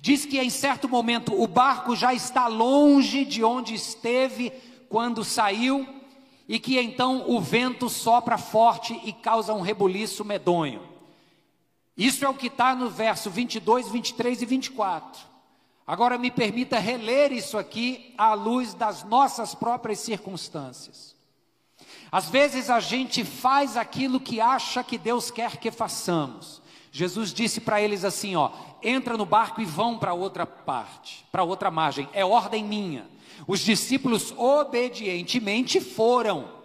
Diz 0.00 0.24
que 0.24 0.40
em 0.40 0.50
certo 0.50 0.88
momento 0.88 1.40
o 1.40 1.46
barco 1.46 1.94
já 1.94 2.12
está 2.12 2.46
longe 2.46 3.24
de 3.24 3.44
onde 3.44 3.74
esteve 3.74 4.52
quando 4.88 5.24
saiu, 5.24 5.86
e 6.48 6.58
que 6.58 6.78
então 6.78 7.30
o 7.30 7.40
vento 7.40 7.88
sopra 7.88 8.36
forte 8.36 9.00
e 9.04 9.12
causa 9.12 9.54
um 9.54 9.60
rebuliço 9.60 10.24
medonho. 10.24 10.82
Isso 11.96 12.24
é 12.24 12.28
o 12.28 12.34
que 12.34 12.48
está 12.48 12.74
no 12.74 12.90
verso 12.90 13.30
22, 13.30 13.88
23 13.88 14.42
e 14.42 14.46
24. 14.46 15.31
Agora 15.86 16.16
me 16.16 16.30
permita 16.30 16.78
reler 16.78 17.32
isso 17.32 17.58
aqui 17.58 18.14
à 18.16 18.34
luz 18.34 18.72
das 18.74 19.02
nossas 19.04 19.54
próprias 19.54 19.98
circunstâncias. 19.98 21.16
Às 22.10 22.28
vezes 22.28 22.70
a 22.70 22.78
gente 22.78 23.24
faz 23.24 23.76
aquilo 23.76 24.20
que 24.20 24.40
acha 24.40 24.84
que 24.84 24.98
Deus 24.98 25.30
quer 25.30 25.56
que 25.56 25.70
façamos. 25.70 26.62
Jesus 26.92 27.32
disse 27.32 27.60
para 27.60 27.80
eles 27.80 28.04
assim, 28.04 28.36
ó: 28.36 28.50
"Entra 28.82 29.16
no 29.16 29.24
barco 29.24 29.60
e 29.60 29.64
vão 29.64 29.98
para 29.98 30.12
outra 30.12 30.46
parte, 30.46 31.24
para 31.32 31.42
outra 31.42 31.70
margem. 31.70 32.08
É 32.12 32.24
ordem 32.24 32.62
minha." 32.62 33.10
Os 33.46 33.60
discípulos 33.60 34.32
obedientemente 34.36 35.80
foram. 35.80 36.62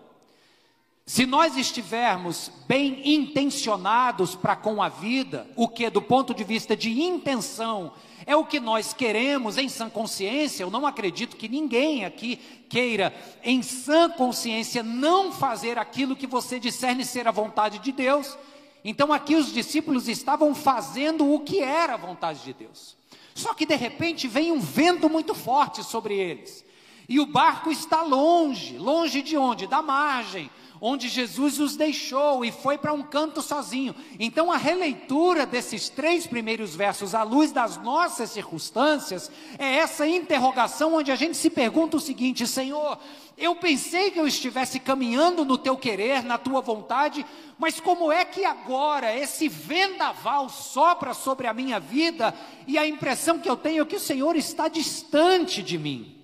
Se 1.05 1.25
nós 1.25 1.55
estivermos 1.55 2.51
bem 2.67 3.01
intencionados 3.15 4.35
para 4.35 4.57
com 4.57 4.83
a 4.83 4.89
vida, 4.89 5.47
o 5.55 5.67
que 5.67 5.89
do 5.89 6.01
ponto 6.01 6.33
de 6.33 6.43
vista 6.43 6.75
de 6.75 7.01
intenção 7.01 7.93
é 8.27 8.35
o 8.35 8.45
que 8.45 8.59
nós 8.59 8.93
queremos 8.93 9.57
em 9.57 9.69
sã 9.69 9.89
consciência, 9.89 10.61
eu 10.61 10.69
não 10.69 10.85
acredito 10.85 11.37
que 11.37 11.47
ninguém 11.47 12.03
aqui 12.03 12.35
queira 12.67 13.15
em 13.41 13.63
sã 13.63 14.09
consciência 14.09 14.83
não 14.83 15.31
fazer 15.31 15.77
aquilo 15.77 16.13
que 16.13 16.27
você 16.27 16.59
discerne 16.59 17.05
ser 17.05 17.25
a 17.25 17.31
vontade 17.31 17.79
de 17.79 17.93
Deus. 17.93 18.37
Então 18.83 19.13
aqui 19.13 19.33
os 19.33 19.53
discípulos 19.53 20.09
estavam 20.09 20.53
fazendo 20.53 21.33
o 21.33 21.39
que 21.39 21.61
era 21.61 21.93
a 21.93 21.97
vontade 21.97 22.43
de 22.43 22.51
Deus. 22.51 22.97
Só 23.33 23.53
que 23.53 23.65
de 23.65 23.77
repente 23.77 24.27
vem 24.27 24.51
um 24.51 24.59
vento 24.59 25.09
muito 25.09 25.33
forte 25.33 25.81
sobre 25.81 26.15
eles. 26.15 26.65
E 27.07 27.21
o 27.21 27.25
barco 27.25 27.71
está 27.71 28.01
longe, 28.01 28.77
longe 28.77 29.21
de 29.21 29.37
onde? 29.37 29.67
Da 29.67 29.81
margem 29.81 30.51
onde 30.81 31.07
Jesus 31.07 31.59
os 31.59 31.75
deixou 31.75 32.43
e 32.43 32.51
foi 32.51 32.77
para 32.77 32.93
um 32.93 33.03
canto 33.03 33.41
sozinho. 33.41 33.95
Então, 34.19 34.51
a 34.51 34.57
releitura 34.57 35.45
desses 35.45 35.89
três 35.89 36.27
primeiros 36.27 36.75
versos, 36.75 37.15
à 37.15 37.23
luz 37.23 37.51
das 37.51 37.77
nossas 37.77 38.31
circunstâncias, 38.31 39.31
é 39.57 39.75
essa 39.75 40.07
interrogação 40.07 40.95
onde 40.95 41.11
a 41.11 41.15
gente 41.15 41.37
se 41.37 41.49
pergunta 41.49 41.97
o 41.97 42.01
seguinte: 42.01 42.47
Senhor, 42.47 42.97
eu 43.37 43.55
pensei 43.55 44.09
que 44.09 44.19
eu 44.19 44.27
estivesse 44.27 44.79
caminhando 44.79 45.45
no 45.45 45.57
teu 45.57 45.77
querer, 45.77 46.23
na 46.23 46.37
tua 46.37 46.59
vontade, 46.59 47.25
mas 47.59 47.79
como 47.79 48.11
é 48.11 48.25
que 48.25 48.43
agora 48.43 49.15
esse 49.15 49.47
vendaval 49.47 50.49
sopra 50.49 51.13
sobre 51.13 51.45
a 51.45 51.53
minha 51.53 51.79
vida 51.79 52.33
e 52.65 52.77
a 52.77 52.87
impressão 52.87 53.37
que 53.37 53.49
eu 53.49 53.55
tenho 53.55 53.83
é 53.83 53.85
que 53.85 53.95
o 53.95 53.99
Senhor 53.99 54.35
está 54.35 54.67
distante 54.67 55.61
de 55.61 55.77
mim? 55.77 56.16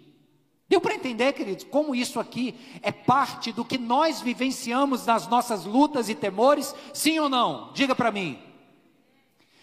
Deu 0.74 0.82
para 0.82 0.96
entender, 0.96 1.34
queridos, 1.34 1.68
como 1.70 1.94
isso 1.94 2.20
aqui 2.20 2.56
é 2.82 2.92
parte 2.92 3.52
do 3.52 3.64
que 3.64 3.78
nós 3.78 4.22
vivenciamos 4.22 5.06
nas 5.06 5.28
nossas 5.28 5.66
lutas 5.66 6.10
e 6.10 6.16
temores? 6.16 6.74
Sim 6.92 7.20
ou 7.20 7.30
não? 7.30 7.72
Diga 7.76 7.94
para 7.94 8.12
mim. 8.12 8.40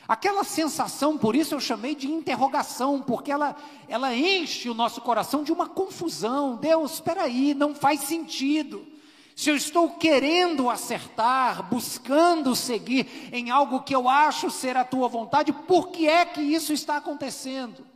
Aquela 0.07 0.45
sensação, 0.45 1.19
por 1.19 1.35
isso 1.35 1.53
eu 1.53 1.59
chamei 1.59 1.97
de 1.97 2.07
interrogação, 2.07 3.03
porque 3.03 3.33
ela, 3.33 3.57
ela 3.89 4.15
enche 4.15 4.71
o 4.71 4.75
nosso 4.75 5.01
coração 5.01 5.43
de 5.43 5.51
uma 5.51 5.69
confusão. 5.69 6.55
Deus, 6.55 6.93
espera 6.93 7.25
aí, 7.25 7.55
não 7.55 7.75
faz 7.75 8.03
sentido. 8.03 8.87
Se 9.35 9.51
eu 9.51 9.57
estou 9.57 9.91
querendo 9.91 10.71
acertar, 10.71 11.69
buscando 11.69 12.55
seguir 12.55 13.31
em 13.33 13.51
algo 13.51 13.83
que 13.83 13.97
eu 13.97 14.09
acho 14.09 14.49
ser 14.49 14.77
a 14.77 14.85
tua 14.85 15.09
vontade, 15.09 15.53
por 15.53 15.89
que 15.89 16.09
é 16.09 16.25
que 16.25 16.41
isso 16.41 16.73
está 16.73 16.99
acontecendo? 16.99 17.90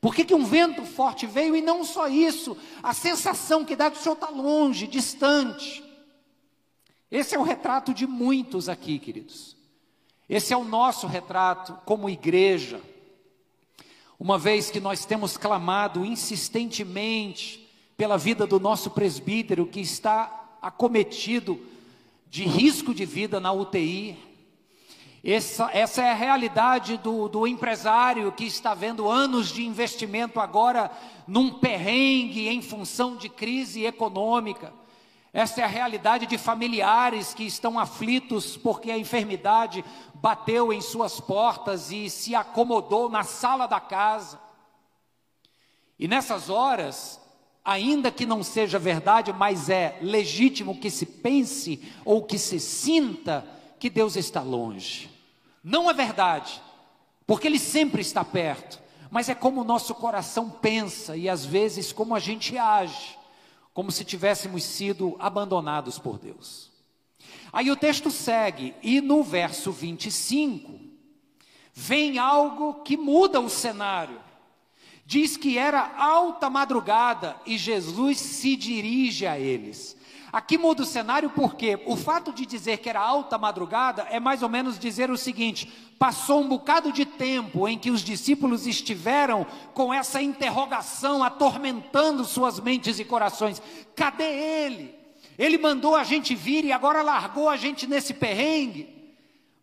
Por 0.00 0.14
que, 0.14 0.24
que 0.24 0.34
um 0.34 0.44
vento 0.44 0.84
forte 0.84 1.26
veio 1.26 1.56
e 1.56 1.60
não 1.60 1.84
só 1.84 2.08
isso, 2.08 2.56
a 2.82 2.94
sensação 2.94 3.64
que 3.64 3.74
dá 3.74 3.90
que 3.90 3.98
o 3.98 4.00
Senhor 4.00 4.14
está 4.14 4.28
longe, 4.28 4.86
distante. 4.86 5.82
Esse 7.10 7.34
é 7.34 7.38
o 7.38 7.42
retrato 7.42 7.92
de 7.92 8.06
muitos 8.06 8.68
aqui, 8.68 8.98
queridos. 8.98 9.56
Esse 10.28 10.52
é 10.52 10.56
o 10.56 10.64
nosso 10.64 11.06
retrato 11.06 11.78
como 11.84 12.08
igreja. 12.08 12.80
Uma 14.20 14.38
vez 14.38 14.70
que 14.70 14.78
nós 14.78 15.04
temos 15.04 15.36
clamado 15.36 16.04
insistentemente 16.04 17.68
pela 17.96 18.18
vida 18.18 18.46
do 18.46 18.60
nosso 18.60 18.90
presbítero 18.90 19.66
que 19.66 19.80
está 19.80 20.58
acometido 20.62 21.60
de 22.28 22.44
risco 22.44 22.94
de 22.94 23.04
vida 23.06 23.40
na 23.40 23.52
UTI, 23.52 24.16
essa, 25.24 25.68
essa 25.72 26.02
é 26.02 26.10
a 26.10 26.14
realidade 26.14 26.96
do, 26.98 27.28
do 27.28 27.46
empresário 27.46 28.30
que 28.30 28.44
está 28.44 28.72
vendo 28.72 29.08
anos 29.08 29.48
de 29.48 29.66
investimento 29.66 30.38
agora 30.38 30.90
num 31.26 31.54
perrengue 31.54 32.48
em 32.48 32.62
função 32.62 33.16
de 33.16 33.28
crise 33.28 33.84
econômica. 33.84 34.72
Essa 35.32 35.60
é 35.60 35.64
a 35.64 35.68
realidade 35.68 36.26
de 36.26 36.38
familiares 36.38 37.34
que 37.34 37.44
estão 37.44 37.78
aflitos 37.78 38.56
porque 38.56 38.90
a 38.90 38.98
enfermidade 38.98 39.84
bateu 40.14 40.72
em 40.72 40.80
suas 40.80 41.20
portas 41.20 41.90
e 41.90 42.08
se 42.08 42.34
acomodou 42.34 43.08
na 43.08 43.24
sala 43.24 43.66
da 43.66 43.80
casa. 43.80 44.40
E 45.98 46.06
nessas 46.06 46.48
horas, 46.48 47.20
ainda 47.64 48.10
que 48.10 48.24
não 48.24 48.42
seja 48.42 48.78
verdade, 48.78 49.32
mas 49.32 49.68
é 49.68 49.98
legítimo 50.00 50.78
que 50.78 50.90
se 50.90 51.04
pense 51.04 51.82
ou 52.04 52.22
que 52.22 52.38
se 52.38 52.58
sinta 52.58 53.57
que 53.78 53.90
Deus 53.90 54.16
está 54.16 54.40
longe. 54.40 55.10
Não 55.62 55.90
é 55.90 55.94
verdade, 55.94 56.60
porque 57.26 57.46
Ele 57.46 57.58
sempre 57.58 58.00
está 58.00 58.24
perto, 58.24 58.80
mas 59.10 59.28
é 59.28 59.34
como 59.34 59.60
o 59.60 59.64
nosso 59.64 59.94
coração 59.94 60.50
pensa 60.50 61.16
e 61.16 61.28
às 61.28 61.44
vezes 61.44 61.92
como 61.92 62.14
a 62.14 62.18
gente 62.18 62.56
age, 62.56 63.18
como 63.72 63.92
se 63.92 64.04
tivéssemos 64.04 64.64
sido 64.64 65.16
abandonados 65.18 65.98
por 65.98 66.18
Deus. 66.18 66.70
Aí 67.52 67.70
o 67.70 67.76
texto 67.76 68.10
segue, 68.10 68.74
e 68.82 69.00
no 69.00 69.22
verso 69.22 69.72
25, 69.72 70.78
vem 71.72 72.18
algo 72.18 72.82
que 72.82 72.96
muda 72.96 73.40
o 73.40 73.48
cenário. 73.48 74.20
Diz 75.06 75.36
que 75.36 75.56
era 75.56 75.96
alta 75.96 76.50
madrugada 76.50 77.40
e 77.46 77.56
Jesus 77.56 78.18
se 78.18 78.56
dirige 78.56 79.26
a 79.26 79.38
eles. 79.38 79.96
Aqui 80.32 80.58
muda 80.58 80.82
o 80.82 80.86
cenário 80.86 81.30
porque 81.30 81.82
o 81.86 81.96
fato 81.96 82.32
de 82.32 82.44
dizer 82.44 82.78
que 82.78 82.88
era 82.88 83.00
alta 83.00 83.38
madrugada 83.38 84.06
é 84.10 84.20
mais 84.20 84.42
ou 84.42 84.48
menos 84.48 84.78
dizer 84.78 85.10
o 85.10 85.16
seguinte: 85.16 85.66
passou 85.98 86.42
um 86.42 86.48
bocado 86.48 86.92
de 86.92 87.06
tempo 87.06 87.66
em 87.66 87.78
que 87.78 87.90
os 87.90 88.02
discípulos 88.02 88.66
estiveram 88.66 89.46
com 89.72 89.92
essa 89.92 90.20
interrogação 90.20 91.22
atormentando 91.22 92.24
suas 92.24 92.60
mentes 92.60 92.98
e 92.98 93.04
corações. 93.04 93.62
Cadê 93.96 94.24
ele? 94.24 94.94
Ele 95.38 95.56
mandou 95.56 95.96
a 95.96 96.04
gente 96.04 96.34
vir 96.34 96.64
e 96.64 96.72
agora 96.72 97.00
largou 97.00 97.48
a 97.48 97.56
gente 97.56 97.86
nesse 97.86 98.12
perrengue. 98.12 98.98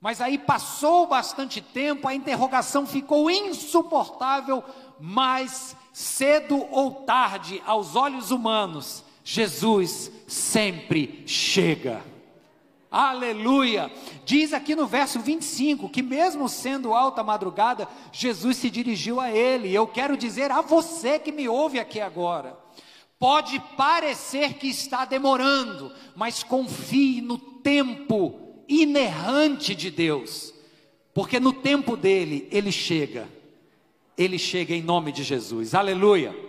Mas 0.01 0.22
aí 0.22 0.38
passou 0.38 1.07
bastante 1.07 1.62
tempo, 1.62 2.07
a 2.07 2.15
interrogação 2.15 2.86
ficou 2.86 3.29
insuportável, 3.29 4.63
mas 5.00 5.75
cedo 5.91 6.65
ou 6.72 6.91
tarde, 6.91 7.62
aos 7.65 7.95
olhos 7.95 8.29
humanos, 8.31 9.03
Jesus 9.27 10.12
sempre 10.27 11.24
chega. 11.25 12.03
Aleluia! 12.91 13.91
Diz 14.24 14.53
aqui 14.53 14.75
no 14.75 14.86
verso 14.86 15.20
25 15.20 15.89
que, 15.89 16.03
mesmo 16.03 16.48
sendo 16.48 16.94
alta 16.94 17.24
madrugada, 17.24 17.89
Jesus 18.12 18.55
se 18.58 18.70
dirigiu 18.70 19.20
a 19.20 19.32
ele. 19.32 19.74
Eu 19.74 19.88
quero 19.88 20.15
dizer 20.15 20.51
a 20.51 20.62
você 20.62 21.17
que 21.17 21.32
me 21.32 21.50
ouve 21.50 21.79
aqui 21.79 22.00
agora: 22.00 22.55
pode 23.17 23.60
parecer 23.75 24.53
que 24.53 24.67
está 24.67 25.05
demorando, 25.05 25.91
mas 26.15 26.44
confie 26.44 27.20
no 27.20 27.39
tempo 27.39 28.63
inerrante 28.70 29.74
de 29.74 29.89
Deus, 29.89 30.53
porque 31.15 31.39
no 31.39 31.51
tempo 31.51 31.98
dele, 31.98 32.48
ele 32.51 32.72
chega. 32.72 33.27
Ele 34.15 34.38
chega 34.38 34.74
em 34.75 34.84
nome 34.84 35.12
de 35.12 35.24
Jesus. 35.24 35.74
Aleluia! 35.74 36.45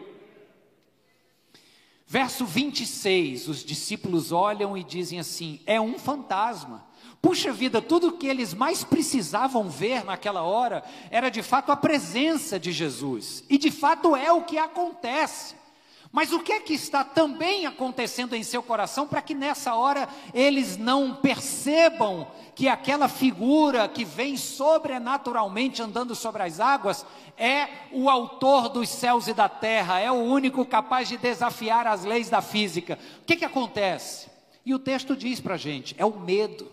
Verso 2.08 2.46
26, 2.46 3.48
os 3.48 3.64
discípulos 3.64 4.30
olham 4.30 4.76
e 4.76 4.84
dizem 4.84 5.18
assim: 5.18 5.60
é 5.66 5.80
um 5.80 5.98
fantasma. 5.98 6.86
Puxa 7.20 7.52
vida, 7.52 7.82
tudo 7.82 8.08
o 8.08 8.12
que 8.12 8.28
eles 8.28 8.54
mais 8.54 8.84
precisavam 8.84 9.68
ver 9.68 10.04
naquela 10.04 10.42
hora 10.42 10.84
era 11.10 11.28
de 11.28 11.42
fato 11.42 11.72
a 11.72 11.76
presença 11.76 12.60
de 12.60 12.70
Jesus. 12.70 13.42
E 13.50 13.58
de 13.58 13.72
fato 13.72 14.14
é 14.14 14.30
o 14.30 14.44
que 14.44 14.56
acontece. 14.56 15.56
Mas 16.12 16.32
o 16.32 16.40
que 16.40 16.52
é 16.52 16.60
que 16.60 16.72
está 16.72 17.04
também 17.04 17.66
acontecendo 17.66 18.34
em 18.34 18.42
seu 18.42 18.62
coração 18.62 19.06
para 19.06 19.20
que 19.20 19.34
nessa 19.34 19.74
hora 19.74 20.08
eles 20.32 20.76
não 20.76 21.14
percebam 21.14 22.26
que 22.54 22.68
aquela 22.68 23.08
figura 23.08 23.88
que 23.88 24.04
vem 24.04 24.36
sobrenaturalmente 24.36 25.82
andando 25.82 26.14
sobre 26.14 26.42
as 26.42 26.58
águas 26.58 27.04
é 27.36 27.68
o 27.92 28.08
autor 28.08 28.68
dos 28.68 28.88
céus 28.88 29.28
e 29.28 29.34
da 29.34 29.48
terra, 29.48 30.00
é 30.00 30.10
o 30.10 30.14
único 30.14 30.64
capaz 30.64 31.08
de 31.08 31.18
desafiar 31.18 31.86
as 31.86 32.04
leis 32.04 32.30
da 32.30 32.40
física? 32.40 32.98
O 33.20 33.24
que, 33.24 33.34
é 33.34 33.36
que 33.36 33.44
acontece? 33.44 34.28
E 34.64 34.74
o 34.74 34.78
texto 34.78 35.14
diz 35.14 35.38
para 35.38 35.54
a 35.54 35.58
gente: 35.58 35.94
é 35.98 36.04
o 36.04 36.18
medo. 36.18 36.70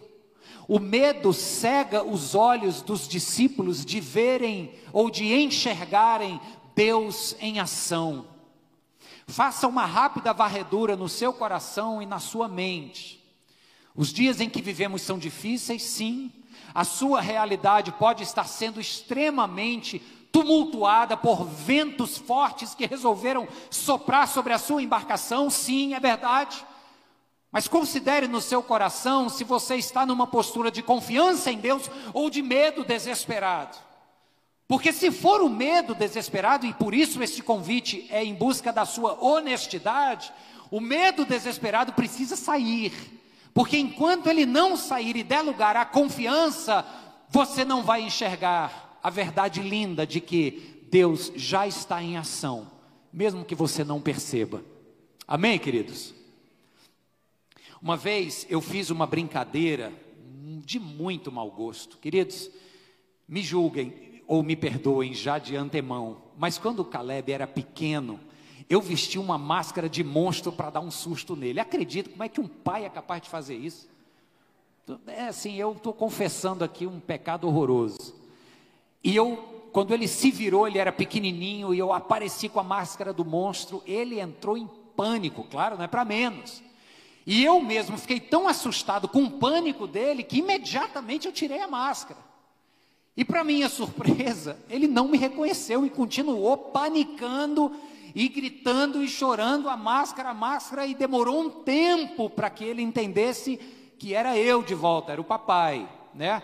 O 0.67 0.79
medo 0.79 1.33
cega 1.33 2.03
os 2.03 2.33
olhos 2.33 2.81
dos 2.81 3.07
discípulos 3.07 3.83
de 3.83 3.99
verem 3.99 4.71
ou 4.93 5.09
de 5.09 5.33
enxergarem 5.33 6.39
Deus 6.73 7.35
em 7.39 7.59
ação. 7.59 8.32
Faça 9.27 9.68
uma 9.68 9.86
rápida 9.86 10.34
varredura 10.34 10.96
no 10.96 11.08
seu 11.08 11.34
coração 11.34 12.01
e 12.01 12.06
na 12.06 12.20
sua 12.20 12.48
mente. 12.48 13.24
Os 13.96 14.12
dias 14.12 14.42
em 14.42 14.50
que 14.50 14.62
vivemos 14.62 15.01
são 15.01 15.18
difíceis, 15.18 15.84
sim. 15.84 16.32
A 16.74 16.84
sua 16.84 17.22
realidade 17.22 17.92
pode 17.92 18.24
estar 18.24 18.46
sendo 18.46 18.82
extremamente 18.82 20.00
tumultuada 20.32 21.15
por 21.15 21.46
ventos 21.46 22.18
fortes 22.18 22.74
que 22.74 22.88
resolveram 22.88 23.48
soprar 23.70 24.27
sobre 24.27 24.51
a 24.51 24.58
sua 24.58 24.82
embarcação, 24.82 25.50
sim, 25.50 25.94
é 25.94 26.00
verdade. 26.00 26.65
Mas 27.51 27.68
considere 27.68 28.27
no 28.27 28.42
seu 28.42 28.63
coração 28.63 29.30
se 29.30 29.44
você 29.44 29.75
está 29.75 30.08
numa 30.08 30.25
postura 30.25 30.72
de 30.72 30.82
confiança 30.82 31.51
em 31.51 31.60
Deus 31.60 31.84
ou 32.12 32.32
de 32.32 32.42
medo 32.42 32.84
desesperado. 32.84 33.77
Porque 34.67 34.93
se 34.93 35.12
for 35.12 35.41
o 35.41 35.50
medo 35.50 35.93
desesperado, 35.93 36.65
e 36.65 36.74
por 36.74 36.93
isso 36.93 37.22
este 37.22 37.43
convite 37.43 38.08
é 38.10 38.24
em 38.24 38.34
busca 38.34 38.72
da 38.72 38.86
sua 38.86 39.22
honestidade, 39.24 40.34
o 40.72 40.79
medo 40.79 41.25
desesperado 41.25 41.93
precisa 41.93 42.36
sair. 42.36 42.91
Porque 43.53 43.77
enquanto 43.77 44.27
ele 44.27 44.46
não 44.46 44.75
sair 44.75 45.15
e 45.15 45.24
der 45.24 45.41
lugar 45.41 45.75
à 45.75 45.86
confiança, 45.86 46.86
você 47.29 47.63
não 47.63 47.84
vai 47.84 48.01
enxergar 48.01 49.00
a 49.03 49.10
verdade 49.10 49.62
linda 49.62 50.07
de 50.07 50.20
que 50.22 50.87
Deus 50.90 51.31
já 51.35 51.68
está 51.68 52.01
em 52.01 52.18
ação, 52.18 52.72
mesmo 53.11 53.46
que 53.46 53.55
você 53.55 53.83
não 53.83 54.01
perceba. 54.01 54.64
Amém, 55.27 55.59
queridos? 55.59 56.14
Uma 57.81 57.98
vez 57.98 58.48
eu 58.50 58.61
fiz 58.61 58.90
uma 58.90 59.05
brincadeira 59.05 59.92
de 60.66 60.79
muito 60.79 61.31
mau 61.31 61.51
gosto. 61.51 61.98
Queridos, 61.98 62.50
me 63.27 63.42
julguem, 63.42 64.12
ou 64.27 64.44
me 64.44 64.55
perdoem 64.55 65.14
já 65.14 65.38
de 65.38 65.55
antemão, 65.55 66.18
mas 66.38 66.57
quando 66.57 66.79
o 66.79 66.86
Caleb 66.86 67.31
era 67.31 67.48
pequeno, 67.48 68.20
eu 68.70 68.81
vesti 68.81 69.20
uma 69.20 69.38
máscara 69.38 69.90
de 69.90 70.03
monstro 70.03 70.51
para 70.51 70.70
dar 70.70 70.79
um 70.79 70.92
susto 70.92 71.36
nele. 71.36 71.59
Acredito, 71.59 72.09
como 72.09 72.24
é 72.24 72.29
que 72.29 72.42
um 72.42 72.48
pai 72.48 72.86
é 72.86 72.90
capaz 72.90 73.22
de 73.22 73.29
fazer 73.29 73.55
isso? 73.55 73.88
É 75.07 75.25
assim, 75.25 75.55
eu 75.55 75.74
estou 75.74 75.94
confessando 75.94 76.64
aqui 76.64 76.86
um 76.86 77.00
pecado 77.00 77.48
horroroso. 77.48 78.16
E 79.03 79.16
eu, 79.16 79.70
quando 79.72 79.94
ele 79.94 80.07
se 80.07 80.31
virou, 80.31 80.68
ele 80.68 80.77
era 80.77 80.92
pequenininho, 80.92 81.74
e 81.74 81.79
eu 81.79 81.94
apareci 81.94 82.50
com 82.50 82.59
a 82.59 82.64
máscara 82.64 83.14
do 83.14 83.24
monstro, 83.24 83.83
ele 83.86 84.20
entrou 84.20 84.57
em 84.57 84.70
pânico, 84.96 85.44
claro, 85.44 85.77
não 85.77 85.83
é 85.83 85.88
para 85.88 86.05
menos. 86.05 86.62
E 87.25 87.44
eu 87.44 87.62
mesmo 87.62 87.98
fiquei 87.98 88.20
tão 88.20 88.48
assustado 88.48 89.07
com 89.07 89.24
o 89.24 89.31
pânico 89.31 89.88
dele 89.88 90.24
que 90.24 90.40
imediatamente 90.40 91.25
eu 91.25 91.31
tirei 91.31 91.62
a 91.62 91.68
máscara. 91.68 92.20
E 93.15 93.23
para 93.23 93.43
minha 93.43 93.69
surpresa, 93.69 94.57
ele 94.69 94.87
não 94.87 95.07
me 95.07 95.17
reconheceu 95.17 95.85
e 95.85 95.89
continuou 95.89 96.57
panicando 96.57 97.71
e 98.15 98.27
gritando 98.27 99.03
e 99.03 99.07
chorando 99.07 99.69
a 99.69 99.77
máscara, 99.77 100.29
a 100.29 100.33
máscara, 100.33 100.85
e 100.85 100.93
demorou 100.93 101.41
um 101.41 101.49
tempo 101.49 102.29
para 102.29 102.49
que 102.49 102.63
ele 102.63 102.81
entendesse 102.81 103.57
que 103.97 104.13
era 104.13 104.37
eu 104.37 104.61
de 104.61 104.75
volta, 104.75 105.11
era 105.11 105.21
o 105.21 105.23
papai, 105.25 105.87
né? 106.13 106.41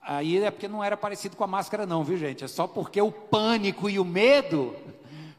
Aí 0.00 0.36
é 0.38 0.50
porque 0.50 0.66
não 0.66 0.82
era 0.82 0.96
parecido 0.96 1.36
com 1.36 1.44
a 1.44 1.46
máscara, 1.46 1.86
não, 1.86 2.02
viu 2.02 2.18
gente? 2.18 2.42
É 2.42 2.48
só 2.48 2.66
porque 2.66 3.00
o 3.00 3.12
pânico 3.12 3.88
e 3.88 3.98
o 3.98 4.04
medo 4.04 4.74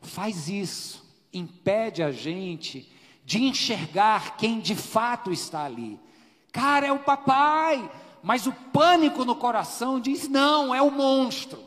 faz 0.01 0.47
isso, 0.47 1.05
impede 1.33 2.01
a 2.01 2.11
gente 2.11 2.91
de 3.25 3.43
enxergar 3.43 4.37
quem 4.37 4.59
de 4.59 4.75
fato 4.75 5.31
está 5.31 5.65
ali. 5.65 5.99
Cara, 6.51 6.87
é 6.87 6.91
o 6.91 6.99
papai, 6.99 7.89
mas 8.23 8.47
o 8.47 8.53
pânico 8.53 9.25
no 9.25 9.36
coração 9.36 9.99
diz: 9.99 10.29
não, 10.29 10.73
é 10.73 10.81
o 10.81 10.89
monstro. 10.89 11.59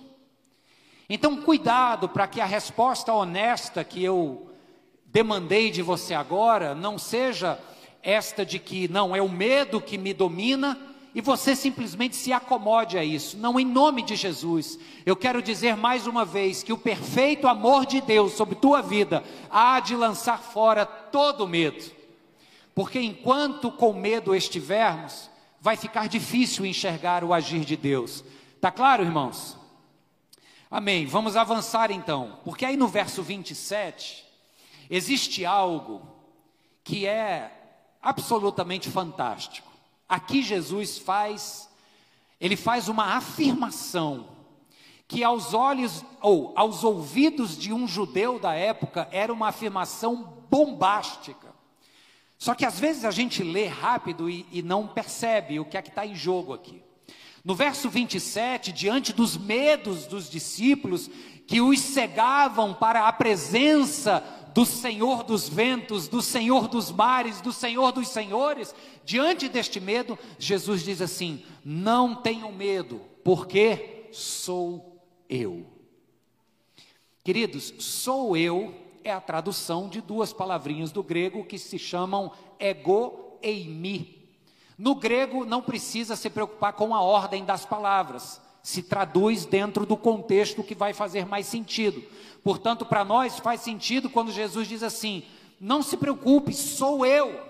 Então, 1.08 1.36
cuidado 1.36 2.08
para 2.08 2.26
que 2.26 2.40
a 2.40 2.46
resposta 2.46 3.12
honesta 3.12 3.84
que 3.84 4.02
eu 4.02 4.50
demandei 5.04 5.70
de 5.70 5.82
você 5.82 6.14
agora 6.14 6.74
não 6.74 6.98
seja 6.98 7.60
esta 8.02 8.44
de 8.44 8.58
que 8.58 8.88
não 8.88 9.14
é 9.14 9.20
o 9.20 9.28
medo 9.28 9.80
que 9.80 9.98
me 9.98 10.12
domina 10.12 10.78
e 11.14 11.20
você 11.20 11.54
simplesmente 11.54 12.16
se 12.16 12.32
acomode 12.32 12.98
a 12.98 13.04
isso. 13.04 13.36
Não, 13.36 13.58
em 13.58 13.64
nome 13.64 14.02
de 14.02 14.16
Jesus. 14.16 14.78
Eu 15.04 15.14
quero 15.14 15.40
dizer 15.40 15.76
mais 15.76 16.06
uma 16.06 16.24
vez 16.24 16.62
que 16.62 16.72
o 16.72 16.78
perfeito 16.78 17.46
amor 17.46 17.86
de 17.86 18.00
Deus 18.00 18.32
sobre 18.32 18.54
tua 18.54 18.82
vida 18.82 19.22
há 19.50 19.78
de 19.80 19.94
lançar 19.94 20.38
fora 20.38 20.84
todo 20.84 21.48
medo. 21.48 21.84
Porque 22.74 22.98
enquanto 22.98 23.70
com 23.70 23.92
medo 23.92 24.34
estivermos, 24.34 25.30
vai 25.66 25.76
ficar 25.76 26.08
difícil 26.08 26.64
enxergar 26.64 27.24
o 27.24 27.34
agir 27.34 27.64
de 27.64 27.76
Deus. 27.76 28.22
Tá 28.60 28.70
claro, 28.70 29.02
irmãos? 29.02 29.56
Amém. 30.70 31.06
Vamos 31.06 31.36
avançar 31.36 31.90
então, 31.90 32.38
porque 32.44 32.64
aí 32.64 32.76
no 32.76 32.86
verso 32.86 33.20
27 33.20 34.24
existe 34.88 35.44
algo 35.44 36.06
que 36.84 37.04
é 37.04 37.50
absolutamente 38.00 38.88
fantástico. 38.88 39.66
Aqui 40.08 40.40
Jesus 40.40 40.98
faz 40.98 41.68
ele 42.40 42.54
faz 42.54 42.86
uma 42.86 43.16
afirmação 43.16 44.28
que 45.08 45.24
aos 45.24 45.52
olhos 45.52 46.04
ou 46.20 46.52
aos 46.54 46.84
ouvidos 46.84 47.58
de 47.58 47.72
um 47.72 47.88
judeu 47.88 48.38
da 48.38 48.54
época 48.54 49.08
era 49.10 49.32
uma 49.32 49.48
afirmação 49.48 50.44
bombástica. 50.48 51.45
Só 52.38 52.54
que 52.54 52.64
às 52.64 52.78
vezes 52.78 53.04
a 53.04 53.10
gente 53.10 53.42
lê 53.42 53.66
rápido 53.66 54.28
e, 54.28 54.46
e 54.52 54.62
não 54.62 54.86
percebe 54.86 55.58
o 55.58 55.64
que 55.64 55.76
é 55.76 55.82
que 55.82 55.88
está 55.88 56.06
em 56.06 56.14
jogo 56.14 56.52
aqui. 56.52 56.82
No 57.44 57.54
verso 57.54 57.88
27, 57.88 58.72
diante 58.72 59.12
dos 59.12 59.36
medos 59.36 60.06
dos 60.06 60.28
discípulos 60.28 61.08
que 61.46 61.60
os 61.60 61.78
cegavam 61.78 62.74
para 62.74 63.06
a 63.06 63.12
presença 63.12 64.20
do 64.52 64.66
Senhor 64.66 65.22
dos 65.22 65.48
ventos, 65.48 66.08
do 66.08 66.20
Senhor 66.20 66.66
dos 66.66 66.90
mares, 66.90 67.40
do 67.40 67.52
Senhor 67.52 67.92
dos 67.92 68.08
senhores, 68.08 68.74
diante 69.04 69.48
deste 69.48 69.78
medo, 69.78 70.18
Jesus 70.38 70.82
diz 70.82 71.00
assim: 71.00 71.44
Não 71.64 72.14
tenham 72.14 72.50
medo, 72.50 73.00
porque 73.22 74.08
sou 74.12 75.02
eu. 75.28 75.66
Queridos, 77.22 77.74
sou 77.78 78.36
eu 78.36 78.74
é 79.06 79.12
a 79.12 79.20
tradução 79.20 79.88
de 79.88 80.00
duas 80.00 80.32
palavrinhas 80.32 80.90
do 80.90 81.00
grego 81.00 81.44
que 81.44 81.58
se 81.58 81.78
chamam 81.78 82.32
ego 82.58 83.38
e 83.40 83.64
mi. 83.64 84.28
No 84.76 84.96
grego 84.96 85.44
não 85.44 85.62
precisa 85.62 86.16
se 86.16 86.28
preocupar 86.28 86.72
com 86.72 86.92
a 86.92 87.00
ordem 87.00 87.44
das 87.44 87.64
palavras, 87.64 88.40
se 88.64 88.82
traduz 88.82 89.46
dentro 89.46 89.86
do 89.86 89.96
contexto 89.96 90.64
que 90.64 90.74
vai 90.74 90.92
fazer 90.92 91.24
mais 91.24 91.46
sentido. 91.46 92.02
Portanto, 92.42 92.84
para 92.84 93.04
nós 93.04 93.38
faz 93.38 93.60
sentido 93.60 94.10
quando 94.10 94.32
Jesus 94.32 94.66
diz 94.66 94.82
assim: 94.82 95.22
não 95.60 95.82
se 95.82 95.96
preocupe, 95.96 96.52
sou 96.52 97.06
eu. 97.06 97.45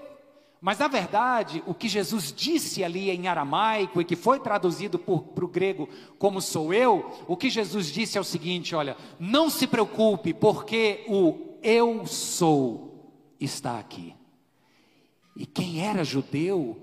Mas 0.67 0.81
na 0.81 0.89
verdade, 0.89 1.63
o 1.65 1.73
que 1.73 1.89
Jesus 1.89 2.35
disse 2.37 2.83
ali 2.83 3.09
em 3.09 3.29
aramaico 3.29 4.01
e 4.01 4.05
que 4.05 4.17
foi 4.17 4.41
traduzido 4.41 4.99
para 4.99 5.45
o 5.45 5.47
grego 5.47 5.89
como 6.19 6.41
sou 6.41 6.75
eu, 6.75 7.09
o 7.29 7.37
que 7.37 7.49
Jesus 7.49 7.87
disse 7.87 8.19
é 8.19 8.21
o 8.21 8.25
seguinte: 8.25 8.75
olha, 8.75 8.97
não 9.17 9.49
se 9.49 9.69
preocupe, 9.69 10.35
porque 10.35 11.05
o 11.07 11.57
eu 11.63 12.05
sou 12.05 13.15
está 13.39 13.79
aqui. 13.79 14.13
E 15.37 15.47
quem 15.47 15.87
era 15.87 16.03
judeu 16.03 16.77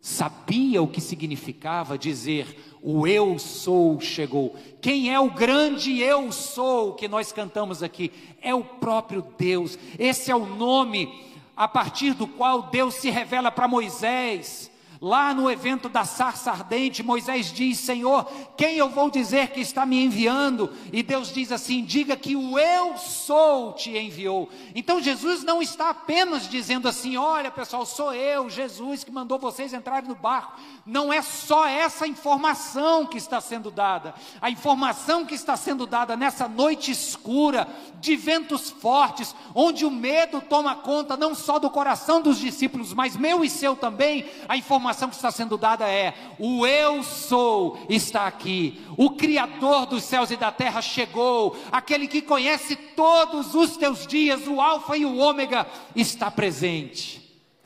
sabia 0.00 0.80
o 0.80 0.86
que 0.86 1.00
significava 1.00 1.98
dizer 1.98 2.76
o 2.80 3.04
eu 3.04 3.36
sou 3.40 4.00
chegou. 4.00 4.54
Quem 4.80 5.12
é 5.12 5.18
o 5.18 5.28
grande 5.28 5.98
eu 5.98 6.30
sou 6.30 6.94
que 6.94 7.08
nós 7.08 7.32
cantamos 7.32 7.82
aqui? 7.82 8.12
É 8.40 8.54
o 8.54 8.62
próprio 8.62 9.26
Deus. 9.36 9.76
Esse 9.98 10.30
é 10.30 10.36
o 10.36 10.46
nome 10.46 11.33
a 11.56 11.68
partir 11.68 12.14
do 12.14 12.26
qual 12.26 12.62
Deus 12.62 12.94
se 12.94 13.10
revela 13.10 13.50
para 13.50 13.68
Moisés 13.68 14.70
Lá 15.04 15.34
no 15.34 15.50
evento 15.50 15.86
da 15.86 16.06
sarça 16.06 16.50
ardente, 16.50 17.02
Moisés 17.02 17.52
diz: 17.52 17.78
Senhor, 17.78 18.24
quem 18.56 18.78
eu 18.78 18.88
vou 18.88 19.10
dizer 19.10 19.48
que 19.48 19.60
está 19.60 19.84
me 19.84 20.02
enviando? 20.02 20.72
E 20.90 21.02
Deus 21.02 21.30
diz 21.30 21.52
assim: 21.52 21.84
diga 21.84 22.16
que 22.16 22.34
o 22.34 22.58
eu 22.58 22.96
sou 22.96 23.74
te 23.74 23.94
enviou. 23.98 24.48
Então 24.74 25.02
Jesus 25.02 25.44
não 25.44 25.60
está 25.60 25.90
apenas 25.90 26.48
dizendo 26.48 26.88
assim: 26.88 27.18
olha 27.18 27.50
pessoal, 27.50 27.84
sou 27.84 28.14
eu, 28.14 28.48
Jesus, 28.48 29.04
que 29.04 29.12
mandou 29.12 29.38
vocês 29.38 29.74
entrarem 29.74 30.08
no 30.08 30.14
barco. 30.14 30.58
Não 30.86 31.12
é 31.12 31.20
só 31.20 31.66
essa 31.66 32.06
informação 32.06 33.04
que 33.04 33.18
está 33.18 33.42
sendo 33.42 33.70
dada. 33.70 34.14
A 34.40 34.48
informação 34.48 35.26
que 35.26 35.34
está 35.34 35.54
sendo 35.54 35.86
dada 35.86 36.16
nessa 36.16 36.48
noite 36.48 36.90
escura, 36.90 37.68
de 38.00 38.16
ventos 38.16 38.70
fortes, 38.70 39.36
onde 39.54 39.84
o 39.84 39.90
medo 39.90 40.40
toma 40.40 40.74
conta 40.74 41.14
não 41.14 41.34
só 41.34 41.58
do 41.58 41.68
coração 41.68 42.22
dos 42.22 42.38
discípulos, 42.38 42.94
mas 42.94 43.14
meu 43.18 43.44
e 43.44 43.50
seu 43.50 43.76
também, 43.76 44.24
a 44.48 44.56
informação 44.56 44.93
informação 44.94 45.08
que 45.08 45.16
está 45.16 45.30
sendo 45.30 45.58
dada 45.58 45.88
é: 45.88 46.14
o 46.38 46.66
eu 46.66 47.02
sou 47.02 47.78
está 47.88 48.26
aqui, 48.26 48.80
o 48.96 49.10
Criador 49.10 49.86
dos 49.86 50.04
céus 50.04 50.30
e 50.30 50.36
da 50.36 50.52
terra 50.52 50.80
chegou, 50.80 51.56
aquele 51.70 52.06
que 52.06 52.22
conhece 52.22 52.76
todos 52.76 53.54
os 53.54 53.76
teus 53.76 54.06
dias, 54.06 54.46
o 54.46 54.60
Alfa 54.60 54.96
e 54.96 55.04
o 55.04 55.16
Ômega, 55.16 55.66
está 55.94 56.30
presente. 56.30 57.20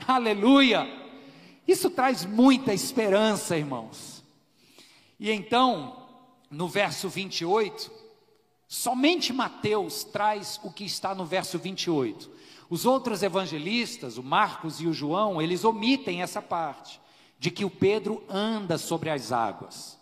Aleluia! 0.07 0.88
Isso 1.67 1.91
traz 1.91 2.25
muita 2.25 2.73
esperança, 2.73 3.57
irmãos. 3.57 4.25
E 5.21 5.31
então, 5.31 6.09
no 6.51 6.67
verso 6.67 7.09
28, 7.09 7.91
somente 8.67 9.33
Mateus 9.33 10.05
traz 10.05 10.59
o 10.62 10.73
que 10.73 10.85
está 10.85 11.14
no 11.14 11.27
verso 11.27 11.59
28. 11.59 12.38
Os 12.71 12.87
outros 12.87 13.23
evangelistas, 13.23 14.17
o 14.17 14.23
Marcos 14.23 14.81
e 14.81 14.87
o 14.87 14.93
João, 14.93 15.43
eles 15.43 15.64
omitem 15.64 16.23
essa 16.23 16.41
parte 16.41 17.01
de 17.38 17.51
que 17.51 17.64
o 17.64 17.70
Pedro 17.70 18.22
anda 18.29 18.77
sobre 18.77 19.11
as 19.11 19.33
águas. 19.33 19.98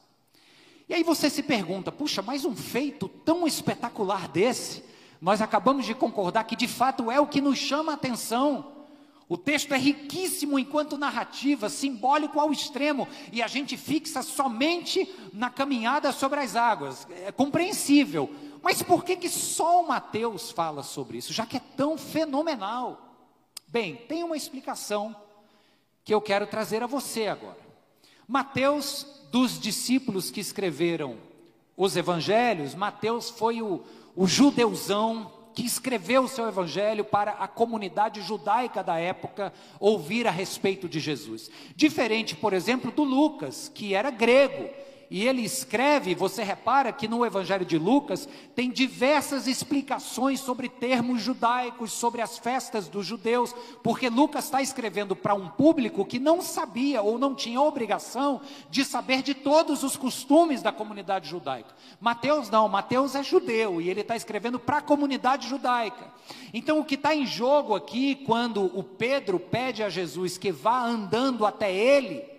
E 0.88 0.94
aí 0.94 1.02
você 1.02 1.28
se 1.28 1.42
pergunta: 1.42 1.92
puxa, 1.92 2.22
mas 2.22 2.44
um 2.44 2.54
feito 2.54 3.08
tão 3.08 3.46
espetacular 3.46 4.28
desse, 4.28 4.84
nós 5.20 5.40
acabamos 5.40 5.84
de 5.84 5.94
concordar 5.94 6.44
que 6.44 6.56
de 6.56 6.68
fato 6.68 7.10
é 7.10 7.20
o 7.20 7.26
que 7.26 7.40
nos 7.40 7.58
chama 7.58 7.92
a 7.92 7.94
atenção. 7.96 8.72
O 9.28 9.36
texto 9.36 9.74
é 9.74 9.78
riquíssimo 9.78 10.56
enquanto 10.56 10.96
narrativa, 10.96 11.68
simbólico 11.68 12.38
ao 12.38 12.52
extremo, 12.52 13.08
e 13.32 13.42
a 13.42 13.48
gente 13.48 13.76
fixa 13.76 14.22
somente 14.22 15.12
na 15.32 15.50
caminhada 15.50 16.12
sobre 16.12 16.38
as 16.38 16.54
águas. 16.54 17.08
É 17.24 17.32
compreensível. 17.32 18.32
Mas 18.62 18.82
por 18.82 19.04
que, 19.04 19.16
que 19.16 19.28
só 19.28 19.82
o 19.82 19.88
Mateus 19.88 20.52
fala 20.52 20.84
sobre 20.84 21.18
isso, 21.18 21.32
já 21.32 21.44
que 21.44 21.56
é 21.56 21.62
tão 21.76 21.98
fenomenal? 21.98 23.00
Bem, 23.66 23.96
tem 23.96 24.22
uma 24.22 24.36
explicação 24.36 25.14
que 26.06 26.14
eu 26.14 26.20
quero 26.20 26.46
trazer 26.46 26.84
a 26.84 26.86
você 26.86 27.26
agora. 27.26 27.58
Mateus, 28.28 29.04
dos 29.32 29.58
discípulos 29.58 30.30
que 30.30 30.38
escreveram 30.38 31.16
os 31.76 31.96
evangelhos, 31.96 32.76
Mateus 32.76 33.28
foi 33.28 33.60
o, 33.60 33.82
o 34.14 34.24
judeuzão 34.24 35.32
que 35.52 35.66
escreveu 35.66 36.22
o 36.22 36.28
seu 36.28 36.46
evangelho 36.46 37.04
para 37.04 37.32
a 37.32 37.48
comunidade 37.48 38.20
judaica 38.20 38.84
da 38.84 38.96
época 38.98 39.52
ouvir 39.80 40.28
a 40.28 40.30
respeito 40.30 40.88
de 40.88 41.00
Jesus. 41.00 41.50
Diferente, 41.74 42.36
por 42.36 42.52
exemplo, 42.52 42.92
do 42.92 43.02
Lucas, 43.02 43.68
que 43.74 43.92
era 43.92 44.10
grego 44.10 44.70
e 45.10 45.26
ele 45.26 45.42
escreve, 45.42 46.14
você 46.14 46.42
repara 46.42 46.92
que 46.92 47.06
no 47.06 47.24
Evangelho 47.24 47.64
de 47.64 47.78
Lucas 47.78 48.28
tem 48.54 48.70
diversas 48.70 49.46
explicações 49.46 50.40
sobre 50.40 50.68
termos 50.68 51.22
judaicos, 51.22 51.92
sobre 51.92 52.20
as 52.20 52.38
festas 52.38 52.88
dos 52.88 53.06
judeus, 53.06 53.54
porque 53.82 54.08
Lucas 54.08 54.46
está 54.46 54.60
escrevendo 54.60 55.14
para 55.14 55.34
um 55.34 55.48
público 55.48 56.04
que 56.04 56.18
não 56.18 56.42
sabia 56.42 57.02
ou 57.02 57.18
não 57.18 57.34
tinha 57.34 57.60
obrigação 57.60 58.40
de 58.68 58.84
saber 58.84 59.22
de 59.22 59.34
todos 59.34 59.82
os 59.82 59.96
costumes 59.96 60.60
da 60.60 60.72
comunidade 60.72 61.28
judaica. 61.28 61.74
Mateus 62.00 62.50
não, 62.50 62.68
Mateus 62.68 63.14
é 63.14 63.22
judeu 63.22 63.80
e 63.80 63.88
ele 63.88 64.00
está 64.00 64.16
escrevendo 64.16 64.58
para 64.58 64.78
a 64.78 64.82
comunidade 64.82 65.48
judaica. 65.48 66.12
Então 66.52 66.80
o 66.80 66.84
que 66.84 66.96
está 66.96 67.14
em 67.14 67.26
jogo 67.26 67.74
aqui, 67.74 68.16
quando 68.26 68.64
o 68.76 68.82
Pedro 68.82 69.38
pede 69.38 69.82
a 69.82 69.88
Jesus 69.88 70.36
que 70.36 70.50
vá 70.50 70.84
andando 70.84 71.46
até 71.46 71.72
ele, 71.72 72.35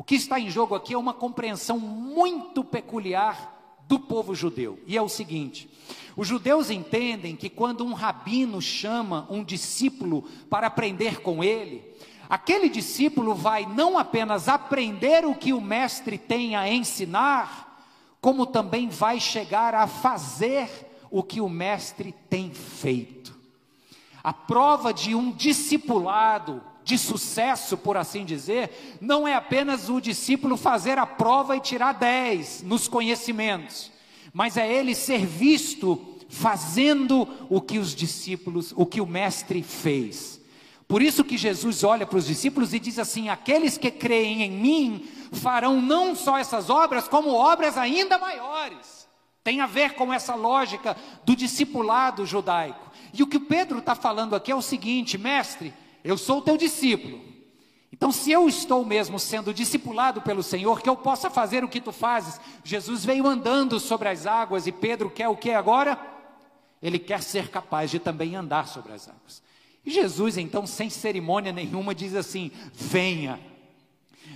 o 0.00 0.02
que 0.02 0.14
está 0.14 0.40
em 0.40 0.48
jogo 0.48 0.74
aqui 0.74 0.94
é 0.94 0.98
uma 0.98 1.12
compreensão 1.12 1.78
muito 1.78 2.64
peculiar 2.64 3.76
do 3.86 3.98
povo 3.98 4.34
judeu. 4.34 4.80
E 4.86 4.96
é 4.96 5.02
o 5.02 5.10
seguinte: 5.10 5.68
os 6.16 6.26
judeus 6.26 6.70
entendem 6.70 7.36
que 7.36 7.50
quando 7.50 7.84
um 7.84 7.92
rabino 7.92 8.62
chama 8.62 9.26
um 9.28 9.44
discípulo 9.44 10.22
para 10.48 10.68
aprender 10.68 11.20
com 11.20 11.44
ele, 11.44 11.84
aquele 12.30 12.70
discípulo 12.70 13.34
vai 13.34 13.66
não 13.66 13.98
apenas 13.98 14.48
aprender 14.48 15.26
o 15.26 15.34
que 15.34 15.52
o 15.52 15.60
mestre 15.60 16.16
tem 16.16 16.56
a 16.56 16.66
ensinar, 16.66 17.84
como 18.22 18.46
também 18.46 18.88
vai 18.88 19.20
chegar 19.20 19.74
a 19.74 19.86
fazer 19.86 20.70
o 21.10 21.22
que 21.22 21.42
o 21.42 21.48
mestre 21.48 22.14
tem 22.30 22.54
feito. 22.54 23.36
A 24.24 24.32
prova 24.32 24.94
de 24.94 25.14
um 25.14 25.30
discipulado 25.30 26.62
de 26.84 26.98
sucesso, 26.98 27.76
por 27.76 27.96
assim 27.96 28.24
dizer, 28.24 28.98
não 29.00 29.26
é 29.26 29.34
apenas 29.34 29.88
o 29.88 30.00
discípulo 30.00 30.56
fazer 30.56 30.98
a 30.98 31.06
prova 31.06 31.56
e 31.56 31.60
tirar 31.60 31.92
10 31.92 32.62
nos 32.62 32.88
conhecimentos, 32.88 33.90
mas 34.32 34.56
é 34.56 34.72
ele 34.72 34.94
ser 34.94 35.26
visto 35.26 36.16
fazendo 36.28 37.28
o 37.48 37.60
que 37.60 37.78
os 37.78 37.94
discípulos, 37.94 38.72
o 38.76 38.86
que 38.86 39.00
o 39.00 39.06
mestre 39.06 39.62
fez. 39.62 40.40
Por 40.86 41.02
isso 41.02 41.22
que 41.22 41.36
Jesus 41.38 41.84
olha 41.84 42.06
para 42.06 42.18
os 42.18 42.26
discípulos 42.26 42.72
e 42.72 42.80
diz 42.80 42.98
assim: 42.98 43.28
aqueles 43.28 43.78
que 43.78 43.90
creem 43.90 44.42
em 44.42 44.50
mim 44.50 45.08
farão 45.32 45.80
não 45.80 46.16
só 46.16 46.38
essas 46.38 46.68
obras, 46.68 47.06
como 47.06 47.30
obras 47.30 47.76
ainda 47.76 48.18
maiores. 48.18 49.08
Tem 49.42 49.60
a 49.60 49.66
ver 49.66 49.94
com 49.94 50.12
essa 50.12 50.34
lógica 50.34 50.96
do 51.24 51.34
discipulado 51.36 52.26
judaico. 52.26 52.90
E 53.12 53.22
o 53.22 53.26
que 53.26 53.38
Pedro 53.38 53.78
está 53.78 53.94
falando 53.94 54.34
aqui 54.34 54.52
é 54.52 54.54
o 54.54 54.62
seguinte, 54.62 55.16
mestre, 55.16 55.72
eu 56.02 56.16
sou 56.16 56.40
teu 56.40 56.56
discípulo. 56.56 57.30
Então, 57.92 58.12
se 58.12 58.30
eu 58.30 58.48
estou 58.48 58.84
mesmo 58.84 59.18
sendo 59.18 59.52
discipulado 59.52 60.22
pelo 60.22 60.42
Senhor, 60.42 60.80
que 60.80 60.88
eu 60.88 60.96
possa 60.96 61.28
fazer 61.28 61.64
o 61.64 61.68
que 61.68 61.80
tu 61.80 61.92
fazes. 61.92 62.40
Jesus 62.64 63.04
veio 63.04 63.26
andando 63.26 63.78
sobre 63.78 64.08
as 64.08 64.26
águas 64.26 64.66
e 64.66 64.72
Pedro 64.72 65.10
quer 65.10 65.28
o 65.28 65.36
que 65.36 65.50
agora? 65.50 66.00
Ele 66.80 66.98
quer 66.98 67.22
ser 67.22 67.48
capaz 67.48 67.90
de 67.90 67.98
também 67.98 68.36
andar 68.36 68.68
sobre 68.68 68.92
as 68.92 69.08
águas. 69.08 69.42
E 69.84 69.90
Jesus, 69.90 70.38
então, 70.38 70.66
sem 70.66 70.88
cerimônia 70.88 71.52
nenhuma, 71.52 71.94
diz 71.94 72.14
assim: 72.14 72.50
Venha. 72.72 73.38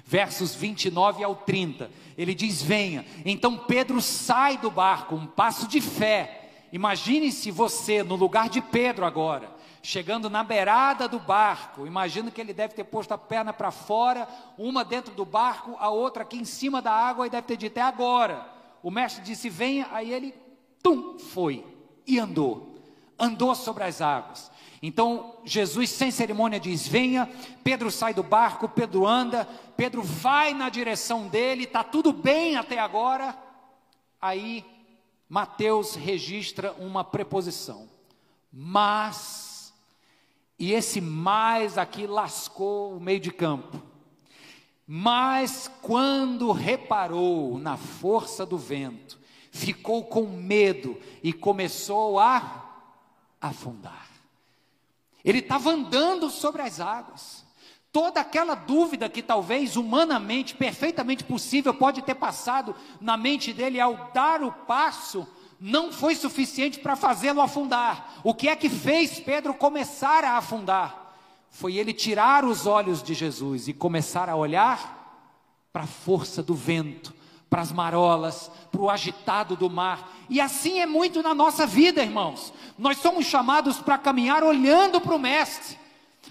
Versos 0.04 0.54
29 0.54 1.22
ao 1.22 1.36
30, 1.36 1.90
ele 2.18 2.34
diz: 2.34 2.60
Venha. 2.60 3.06
Então 3.24 3.56
Pedro 3.56 4.02
sai 4.02 4.58
do 4.58 4.70
barco, 4.70 5.14
um 5.14 5.26
passo 5.26 5.68
de 5.68 5.80
fé. 5.80 6.50
Imagine-se 6.72 7.50
você 7.50 8.02
no 8.02 8.16
lugar 8.16 8.48
de 8.48 8.60
Pedro 8.60 9.06
agora 9.06 9.53
chegando 9.84 10.30
na 10.30 10.42
beirada 10.42 11.06
do 11.06 11.18
barco. 11.18 11.86
Imagino 11.86 12.32
que 12.32 12.40
ele 12.40 12.54
deve 12.54 12.74
ter 12.74 12.84
posto 12.84 13.12
a 13.12 13.18
perna 13.18 13.52
para 13.52 13.70
fora, 13.70 14.26
uma 14.56 14.82
dentro 14.82 15.14
do 15.14 15.24
barco, 15.24 15.76
a 15.78 15.90
outra 15.90 16.22
aqui 16.22 16.38
em 16.38 16.44
cima 16.44 16.80
da 16.80 16.90
água, 16.90 17.26
e 17.26 17.30
deve 17.30 17.46
ter 17.46 17.56
dito: 17.56 17.78
é 17.78 17.82
agora. 17.82 18.48
O 18.82 18.90
mestre 18.90 19.22
disse: 19.22 19.50
venha, 19.50 19.86
aí 19.92 20.12
ele, 20.12 20.34
tum, 20.82 21.18
foi 21.18 21.64
e 22.06 22.18
andou. 22.18 22.74
Andou 23.18 23.54
sobre 23.54 23.84
as 23.84 24.00
águas. 24.00 24.50
Então 24.82 25.36
Jesus, 25.44 25.90
sem 25.90 26.10
cerimônia, 26.10 26.58
diz: 26.58 26.88
Venha. 26.88 27.30
Pedro 27.62 27.90
sai 27.90 28.12
do 28.12 28.22
barco, 28.22 28.68
Pedro 28.68 29.06
anda, 29.06 29.48
Pedro 29.76 30.02
vai 30.02 30.52
na 30.52 30.68
direção 30.68 31.28
dele, 31.28 31.64
está 31.64 31.84
tudo 31.84 32.12
bem 32.12 32.56
até 32.56 32.78
agora. 32.78 33.36
Aí 34.20 34.64
Mateus 35.28 35.94
registra 35.94 36.72
uma 36.74 37.04
preposição 37.04 37.88
Mas, 38.52 39.53
e 40.58 40.72
esse 40.72 41.00
mais 41.00 41.76
aqui 41.76 42.06
lascou 42.06 42.96
o 42.96 43.00
meio 43.00 43.20
de 43.20 43.30
campo. 43.30 43.82
Mas 44.86 45.70
quando 45.82 46.52
reparou 46.52 47.58
na 47.58 47.76
força 47.76 48.44
do 48.44 48.58
vento, 48.58 49.18
ficou 49.50 50.04
com 50.04 50.26
medo 50.26 50.98
e 51.22 51.32
começou 51.32 52.18
a 52.18 52.82
afundar. 53.40 54.08
Ele 55.24 55.38
estava 55.38 55.70
andando 55.70 56.28
sobre 56.28 56.60
as 56.60 56.80
águas. 56.80 57.44
Toda 57.90 58.20
aquela 58.20 58.54
dúvida 58.54 59.08
que 59.08 59.22
talvez 59.22 59.76
humanamente, 59.76 60.54
perfeitamente 60.54 61.24
possível, 61.24 61.72
pode 61.72 62.02
ter 62.02 62.16
passado 62.16 62.74
na 63.00 63.16
mente 63.16 63.52
dele 63.52 63.80
ao 63.80 64.10
dar 64.12 64.42
o 64.42 64.52
passo, 64.52 65.26
não 65.60 65.92
foi 65.92 66.14
suficiente 66.14 66.78
para 66.78 66.96
fazê-lo 66.96 67.40
afundar. 67.40 68.20
O 68.22 68.34
que 68.34 68.48
é 68.48 68.56
que 68.56 68.68
fez 68.68 69.20
Pedro 69.20 69.54
começar 69.54 70.24
a 70.24 70.36
afundar? 70.36 71.14
Foi 71.50 71.76
ele 71.76 71.92
tirar 71.92 72.44
os 72.44 72.66
olhos 72.66 73.02
de 73.02 73.14
Jesus 73.14 73.68
e 73.68 73.72
começar 73.72 74.28
a 74.28 74.36
olhar 74.36 75.04
para 75.72 75.84
a 75.84 75.86
força 75.86 76.42
do 76.42 76.54
vento, 76.54 77.14
para 77.48 77.62
as 77.62 77.70
marolas, 77.70 78.50
para 78.70 78.80
o 78.80 78.90
agitado 78.90 79.56
do 79.56 79.70
mar. 79.70 80.12
E 80.28 80.40
assim 80.40 80.80
é 80.80 80.86
muito 80.86 81.22
na 81.22 81.34
nossa 81.34 81.66
vida, 81.66 82.02
irmãos. 82.02 82.52
Nós 82.76 82.98
somos 82.98 83.26
chamados 83.26 83.78
para 83.78 83.98
caminhar 83.98 84.42
olhando 84.42 85.00
para 85.00 85.14
o 85.14 85.18
Mestre. 85.18 85.78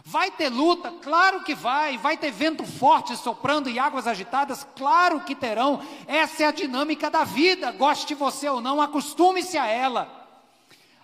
Vai 0.06 0.30
ter 0.32 0.50
luta? 0.50 0.92
Claro 1.02 1.44
que 1.44 1.56
vai. 1.56 1.98
Vai 1.98 2.18
ter 2.18 2.32
vento 2.32 2.66
forte 2.66 3.16
soprando 3.16 3.70
e 3.70 3.80
águas 3.80 4.06
agitadas? 4.06 4.68
Claro 4.76 5.22
que 5.22 5.34
terão. 5.34 5.82
Essa 6.06 6.44
é 6.44 6.46
a 6.48 6.52
dinâmica 6.52 7.10
da 7.10 7.24
vida, 7.24 7.72
goste 7.72 8.13
você 8.13 8.50
ou 8.50 8.60
não, 8.60 8.82
acostume-se 8.82 9.58
a 9.58 9.66
ela. 9.66 10.24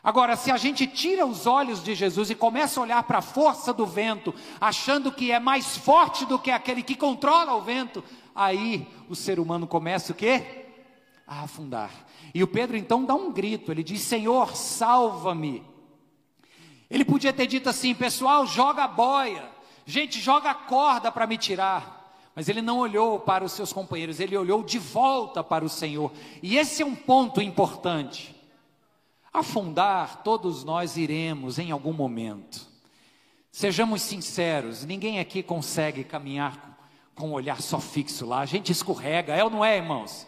Agora, 0.03 0.35
se 0.35 0.49
a 0.49 0.57
gente 0.57 0.87
tira 0.87 1.25
os 1.25 1.45
olhos 1.45 1.83
de 1.83 1.93
Jesus 1.93 2.29
e 2.29 2.35
começa 2.35 2.79
a 2.79 2.83
olhar 2.83 3.03
para 3.03 3.17
a 3.19 3.21
força 3.21 3.73
do 3.73 3.85
vento, 3.85 4.33
achando 4.59 5.11
que 5.11 5.31
é 5.31 5.39
mais 5.39 5.77
forte 5.77 6.25
do 6.25 6.39
que 6.39 6.51
aquele 6.51 6.81
que 6.81 6.95
controla 6.95 7.53
o 7.53 7.61
vento, 7.61 8.03
aí 8.33 8.87
o 9.09 9.15
ser 9.15 9.39
humano 9.39 9.67
começa 9.67 10.11
o 10.11 10.15
quê? 10.15 10.65
A 11.27 11.43
afundar. 11.43 11.91
E 12.33 12.41
o 12.43 12.47
Pedro 12.47 12.77
então 12.77 13.03
dá 13.03 13.13
um 13.13 13.31
grito, 13.31 13.71
ele 13.71 13.83
diz: 13.83 14.01
Senhor, 14.01 14.55
salva-me. 14.55 15.63
Ele 16.89 17.05
podia 17.05 17.31
ter 17.31 17.47
dito 17.47 17.69
assim: 17.69 17.93
pessoal, 17.93 18.45
joga 18.45 18.83
a 18.83 18.87
boia, 18.87 19.49
gente, 19.85 20.19
joga 20.19 20.51
a 20.51 20.55
corda 20.55 21.11
para 21.11 21.27
me 21.27 21.37
tirar. 21.37 21.97
Mas 22.35 22.47
ele 22.47 22.61
não 22.61 22.77
olhou 22.77 23.19
para 23.19 23.43
os 23.43 23.51
seus 23.51 23.73
companheiros, 23.73 24.19
ele 24.19 24.37
olhou 24.37 24.63
de 24.63 24.79
volta 24.79 25.43
para 25.43 25.65
o 25.65 25.69
Senhor. 25.69 26.11
E 26.41 26.57
esse 26.57 26.81
é 26.81 26.85
um 26.85 26.95
ponto 26.95 27.41
importante. 27.41 28.35
Afundar, 29.33 30.23
todos 30.23 30.63
nós 30.63 30.95
iremos 30.95 31.59
em 31.59 31.71
algum 31.71 31.91
momento. 31.91 32.67
Sejamos 33.51 34.01
sinceros, 34.03 34.85
ninguém 34.85 35.19
aqui 35.19 35.43
consegue 35.43 36.03
caminhar 36.03 36.77
com 37.13 37.29
um 37.29 37.33
olhar 37.33 37.61
só 37.61 37.79
fixo 37.79 38.25
lá. 38.25 38.39
A 38.39 38.45
gente 38.45 38.71
escorrega, 38.71 39.35
é 39.35 39.43
ou 39.43 39.49
não 39.49 39.65
é, 39.65 39.75
irmãos? 39.77 40.25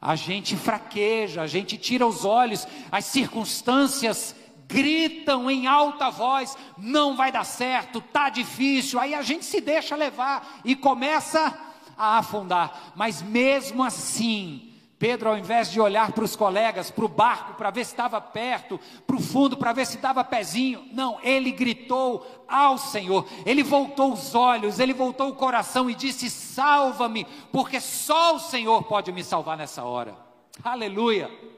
A 0.00 0.16
gente 0.16 0.56
fraqueja, 0.56 1.42
a 1.42 1.46
gente 1.46 1.76
tira 1.76 2.06
os 2.06 2.24
olhos, 2.24 2.66
as 2.90 3.04
circunstâncias 3.04 4.34
gritam 4.68 5.50
em 5.50 5.66
alta 5.66 6.10
voz: 6.10 6.56
não 6.76 7.16
vai 7.16 7.32
dar 7.32 7.44
certo, 7.44 8.00
tá 8.00 8.28
difícil. 8.28 9.00
Aí 9.00 9.14
a 9.14 9.22
gente 9.22 9.44
se 9.44 9.60
deixa 9.60 9.96
levar 9.96 10.60
e 10.64 10.76
começa 10.76 11.58
a 11.96 12.18
afundar. 12.18 12.92
Mas 12.94 13.22
mesmo 13.22 13.82
assim, 13.82 14.74
Pedro, 14.98 15.30
ao 15.30 15.38
invés 15.38 15.70
de 15.70 15.80
olhar 15.80 16.12
para 16.12 16.24
os 16.24 16.36
colegas, 16.36 16.90
para 16.90 17.04
o 17.04 17.08
barco, 17.08 17.54
para 17.54 17.70
ver 17.70 17.84
se 17.84 17.92
estava 17.92 18.20
perto, 18.20 18.78
para 19.06 19.16
o 19.16 19.20
fundo, 19.20 19.56
para 19.56 19.72
ver 19.72 19.86
se 19.86 19.96
estava 19.96 20.22
pezinho, 20.22 20.86
não, 20.92 21.18
ele 21.22 21.50
gritou 21.50 22.44
ao 22.46 22.76
Senhor, 22.76 23.26
ele 23.46 23.62
voltou 23.62 24.12
os 24.12 24.34
olhos, 24.34 24.78
ele 24.78 24.92
voltou 24.92 25.30
o 25.30 25.34
coração 25.34 25.88
e 25.88 25.94
disse: 25.94 26.28
Salva-me, 26.28 27.26
porque 27.50 27.80
só 27.80 28.36
o 28.36 28.40
Senhor 28.40 28.82
pode 28.84 29.10
me 29.10 29.24
salvar 29.24 29.56
nessa 29.56 29.82
hora. 29.82 30.14
Aleluia. 30.62 31.57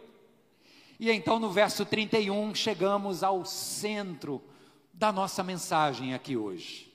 E 1.00 1.10
então 1.10 1.40
no 1.40 1.50
verso 1.50 1.86
31 1.86 2.54
chegamos 2.54 3.22
ao 3.22 3.42
centro 3.46 4.42
da 4.92 5.10
nossa 5.10 5.42
mensagem 5.42 6.12
aqui 6.12 6.36
hoje. 6.36 6.92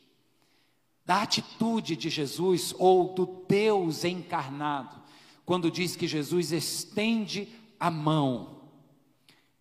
Da 1.03 1.23
atitude 1.23 1.95
de 1.95 2.11
Jesus 2.11 2.71
ou 2.77 3.15
do 3.15 3.25
Deus 3.49 4.05
encarnado 4.05 5.01
quando 5.43 5.71
diz 5.71 5.95
que 5.95 6.07
Jesus 6.07 6.51
estende 6.51 7.49
a 7.79 7.89
mão 7.89 8.61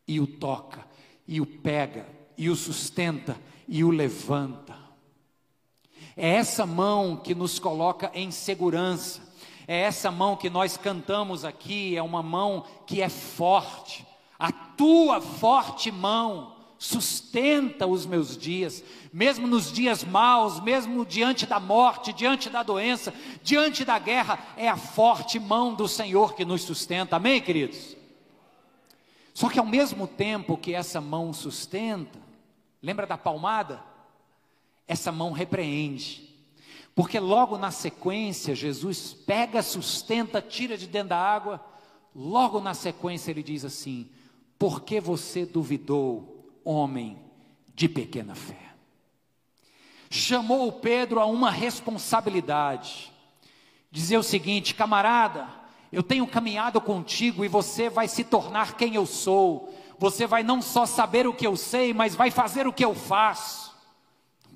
e 0.07 0.21
o 0.21 0.27
toca, 0.27 0.87
e 1.27 1.41
o 1.41 1.47
pega, 1.47 2.07
e 2.37 2.51
o 2.51 2.55
sustenta, 2.55 3.41
e 3.67 3.83
o 3.83 3.89
levanta. 3.89 4.79
É 6.15 6.29
essa 6.29 6.67
mão 6.67 7.17
que 7.17 7.35
nos 7.35 7.59
coloca 7.59 8.11
em 8.13 8.31
segurança, 8.31 9.23
é 9.67 9.81
essa 9.81 10.11
mão 10.11 10.37
que 10.37 10.51
nós 10.51 10.77
cantamos 10.77 11.47
aqui, 11.47 11.97
é 11.97 12.03
uma 12.03 12.23
mão 12.23 12.67
que 12.87 13.01
é 13.01 13.09
forte, 13.09 14.07
a 14.39 14.51
tua 14.53 15.21
forte 15.21 15.91
mão 15.91 16.55
sustenta 16.79 17.87
os 17.87 18.05
meus 18.05 18.37
dias, 18.37 18.85
mesmo 19.13 19.47
nos 19.47 19.73
dias 19.73 20.05
maus, 20.05 20.61
mesmo 20.61 21.05
diante 21.07 21.47
da 21.47 21.59
morte, 21.59 22.13
diante 22.13 22.51
da 22.51 22.63
doença, 22.63 23.15
diante 23.43 23.85
da 23.85 23.99
guerra, 23.99 24.39
é 24.57 24.69
a 24.69 24.77
forte 24.77 25.39
mão 25.39 25.75
do 25.75 25.89
Senhor 25.89 26.35
que 26.35 26.45
nos 26.45 26.63
sustenta, 26.63 27.17
amém, 27.17 27.41
queridos? 27.41 27.97
Só 29.33 29.49
que 29.49 29.59
ao 29.59 29.65
mesmo 29.65 30.07
tempo 30.07 30.57
que 30.57 30.75
essa 30.75 31.01
mão 31.01 31.33
sustenta, 31.33 32.19
lembra 32.83 33.07
da 33.07 33.17
palmada? 33.17 33.83
Essa 34.87 35.11
mão 35.11 35.33
repreende, 35.33 36.29
porque 36.95 37.19
logo 37.19 37.57
na 37.57 37.71
sequência, 37.71 38.55
Jesus 38.55 39.15
pega, 39.15 39.63
sustenta, 39.63 40.43
tira 40.43 40.77
de 40.77 40.87
dentro 40.87 41.09
da 41.09 41.19
água, 41.19 41.65
logo 42.15 42.61
na 42.61 42.75
sequência 42.75 43.31
ele 43.31 43.43
diz 43.43 43.65
assim: 43.65 44.11
Por 44.59 44.83
que 44.83 45.01
você 45.01 45.45
duvidou? 45.45 46.35
homem 46.65 47.19
de 47.75 47.89
pequena 47.89 48.35
fé. 48.35 48.73
Chamou 50.09 50.73
Pedro 50.73 51.21
a 51.21 51.27
uma 51.27 51.51
responsabilidade. 51.51 53.13
Dizer 53.91 54.17
o 54.17 54.23
seguinte, 54.23 54.75
camarada, 54.75 55.49
eu 55.93 56.03
tenho 56.03 56.27
caminhado 56.27 56.81
contigo 56.81 57.45
e 57.45 57.49
você 57.49 57.91
vai 57.91 58.09
se 58.09 58.25
tornar 58.25 58.77
quem 58.77 58.95
eu 58.95 59.07
sou. 59.07 59.73
Você 59.99 60.27
vai 60.27 60.43
não 60.43 60.63
só 60.63 60.87
saber 60.87 61.27
o 61.27 61.35
que 61.35 61.47
eu 61.47 61.57
sei, 61.57 61.93
mas 61.93 62.15
vai 62.15 62.31
fazer 62.31 62.67
o 62.67 62.73
que 62.73 62.85
eu 62.85 62.95
faço. 62.95 63.75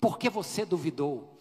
Porque 0.01 0.31
você 0.31 0.65
duvidou. 0.65 1.38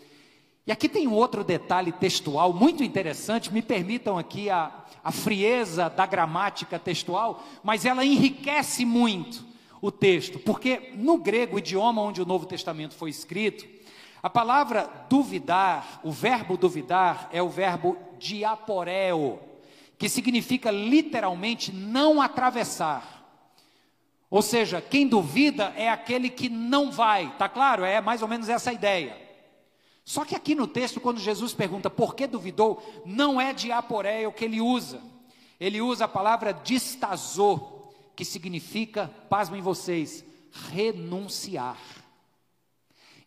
E 0.67 0.71
aqui 0.71 0.89
tem 0.89 1.07
um 1.07 1.13
outro 1.13 1.45
detalhe 1.45 1.93
textual 1.93 2.51
muito 2.51 2.83
interessante, 2.83 3.53
me 3.53 3.61
permitam 3.61 4.17
aqui 4.17 4.49
a, 4.49 4.69
a 5.01 5.13
frieza 5.13 5.89
da 5.89 6.05
gramática 6.05 6.77
textual, 6.77 7.41
mas 7.63 7.85
ela 7.85 8.03
enriquece 8.03 8.83
muito 8.83 9.45
o 9.81 9.89
texto, 9.89 10.37
porque 10.39 10.91
no 10.95 11.17
grego, 11.17 11.57
idioma 11.57 12.01
onde 12.01 12.21
o 12.21 12.25
Novo 12.25 12.45
Testamento 12.45 12.95
foi 12.95 13.09
escrito, 13.09 13.65
a 14.21 14.29
palavra 14.29 14.89
duvidar, 15.09 16.01
o 16.03 16.11
verbo 16.11 16.57
duvidar, 16.57 17.29
é 17.31 17.41
o 17.41 17.47
verbo 17.47 17.95
diaporeo, 18.19 19.39
que 19.97 20.09
significa 20.09 20.69
literalmente 20.69 21.71
não 21.71 22.21
atravessar. 22.21 23.25
Ou 24.29 24.41
seja, 24.41 24.81
quem 24.81 25.07
duvida 25.07 25.73
é 25.77 25.87
aquele 25.87 26.29
que 26.29 26.49
não 26.49 26.91
vai, 26.91 27.33
tá 27.37 27.47
claro? 27.47 27.85
É 27.85 28.01
mais 28.01 28.21
ou 28.21 28.27
menos 28.27 28.49
essa 28.49 28.73
ideia. 28.73 29.26
Só 30.07 30.23
que 30.23 30.33
aqui 30.33 30.55
no 30.55 30.67
texto, 30.67 31.01
quando 31.01 31.19
Jesus 31.19 31.53
pergunta 31.53 31.89
por 31.89 32.15
que 32.15 32.25
duvidou, 32.25 32.81
não 33.05 33.41
é 33.41 33.51
diaporeo 33.51 34.31
que 34.31 34.45
ele 34.45 34.61
usa. 34.61 35.01
Ele 35.59 35.81
usa 35.81 36.05
a 36.05 36.07
palavra 36.07 36.53
distazô, 36.53 37.89
que 38.15 38.23
significa, 38.23 39.11
pasmem 39.29 39.61
vocês, 39.61 40.23
renunciar. 40.71 41.77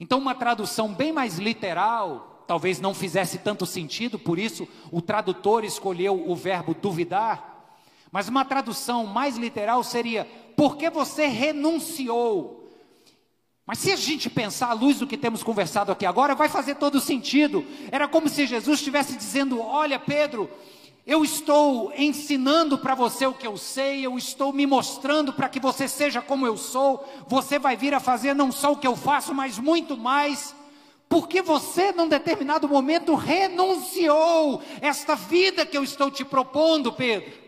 Então, 0.01 0.19
uma 0.19 0.35
tradução 0.35 0.95
bem 0.95 1.13
mais 1.13 1.37
literal, 1.39 2.45
talvez 2.47 2.81
não 2.81 2.95
fizesse 2.95 3.37
tanto 3.37 3.67
sentido, 3.67 4.19
por 4.19 4.39
isso 4.39 4.67
o 4.91 5.03
tradutor 5.03 5.65
escolheu 5.65 6.31
o 6.31 6.35
verbo 6.35 6.73
duvidar, 6.73 7.77
mas 8.11 8.27
uma 8.27 8.43
tradução 8.43 9.05
mais 9.05 9.37
literal 9.37 9.85
seria: 9.85 10.25
porque 10.57 10.89
você 10.89 11.27
renunciou. 11.27 12.70
Mas 13.67 13.79
se 13.79 13.93
a 13.93 13.97
gente 13.97 14.29
pensar 14.29 14.71
à 14.71 14.73
luz 14.73 14.99
do 14.99 15.07
que 15.07 15.17
temos 15.17 15.43
conversado 15.43 15.93
aqui 15.93 16.05
agora, 16.05 16.35
vai 16.35 16.49
fazer 16.49 16.77
todo 16.77 17.01
sentido. 17.01 17.65
Era 17.93 18.09
como 18.09 18.29
se 18.29 18.47
Jesus 18.47 18.81
estivesse 18.81 19.17
dizendo: 19.17 19.61
Olha, 19.61 19.99
Pedro, 19.99 20.51
eu 21.07 21.25
estou 21.25 21.93
ensinando 21.97 22.79
para 22.79 22.95
você 22.95 23.27
o 23.27 23.35
que 23.35 23.47
eu 23.47 23.57
sei, 23.57 24.05
eu 24.05 24.17
estou 24.19 24.53
me 24.53 24.67
mostrando 24.67 25.33
para 25.33 25.49
que 25.49 25.59
você 25.59 25.89
seja 25.89 26.21
como 26.21 26.47
eu 26.47 26.57
sou. 26.57 27.05
Você 27.27 27.59
vai 27.59 27.77
vir 27.77 27.95
a 27.95 28.01
fazer 28.01 28.35
não 28.35 28.53
só 28.53 28.73
o 28.73 28.77
que 28.77 28.87
eu 28.87 28.97
faço, 28.97 29.35
mas 29.35 29.59
muito 29.59 29.97
mais. 29.97 30.55
Porque 31.09 31.43
você, 31.43 31.91
num 31.91 32.07
determinado 32.07 32.69
momento, 32.69 33.17
renunciou 33.17 34.63
esta 34.81 35.17
vida 35.17 35.67
que 35.67 35.77
eu 35.77 35.83
estou 35.83 36.09
te 36.09 36.25
propondo, 36.25 36.93
Pedro. 36.93 37.40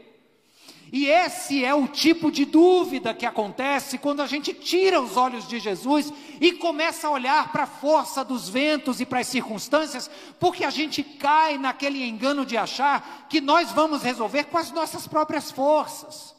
E 0.92 1.07
esse 1.07 1.64
é 1.64 1.74
o 1.74 1.88
tipo 1.88 2.31
de 2.31 2.44
dúvida 2.44 3.14
que 3.14 3.24
acontece 3.24 3.96
quando 3.96 4.20
a 4.20 4.26
gente 4.26 4.52
tira 4.52 5.00
os 5.00 5.16
olhos 5.16 5.48
de 5.48 5.59
Jesus 5.59 6.12
e 6.38 6.52
começa 6.52 7.09
a 7.09 7.11
olhar 7.11 7.50
para 7.50 7.62
a 7.62 7.66
força 7.66 8.22
dos 8.22 8.46
ventos 8.46 9.00
e 9.00 9.07
para 9.07 9.20
as 9.20 9.26
circunstâncias, 9.26 10.11
porque 10.38 10.66
a 10.66 10.70
gente 10.70 11.02
cai 11.02 11.57
naquele 11.57 12.07
engano 12.07 12.44
de 12.44 12.59
achar 12.59 13.26
que 13.31 13.40
nós 13.40 13.72
vamos 13.72 14.02
resolver 14.02 14.44
com 14.44 14.59
as 14.59 14.70
nossas 14.70 15.07
próprias 15.07 15.50
forças, 15.50 16.37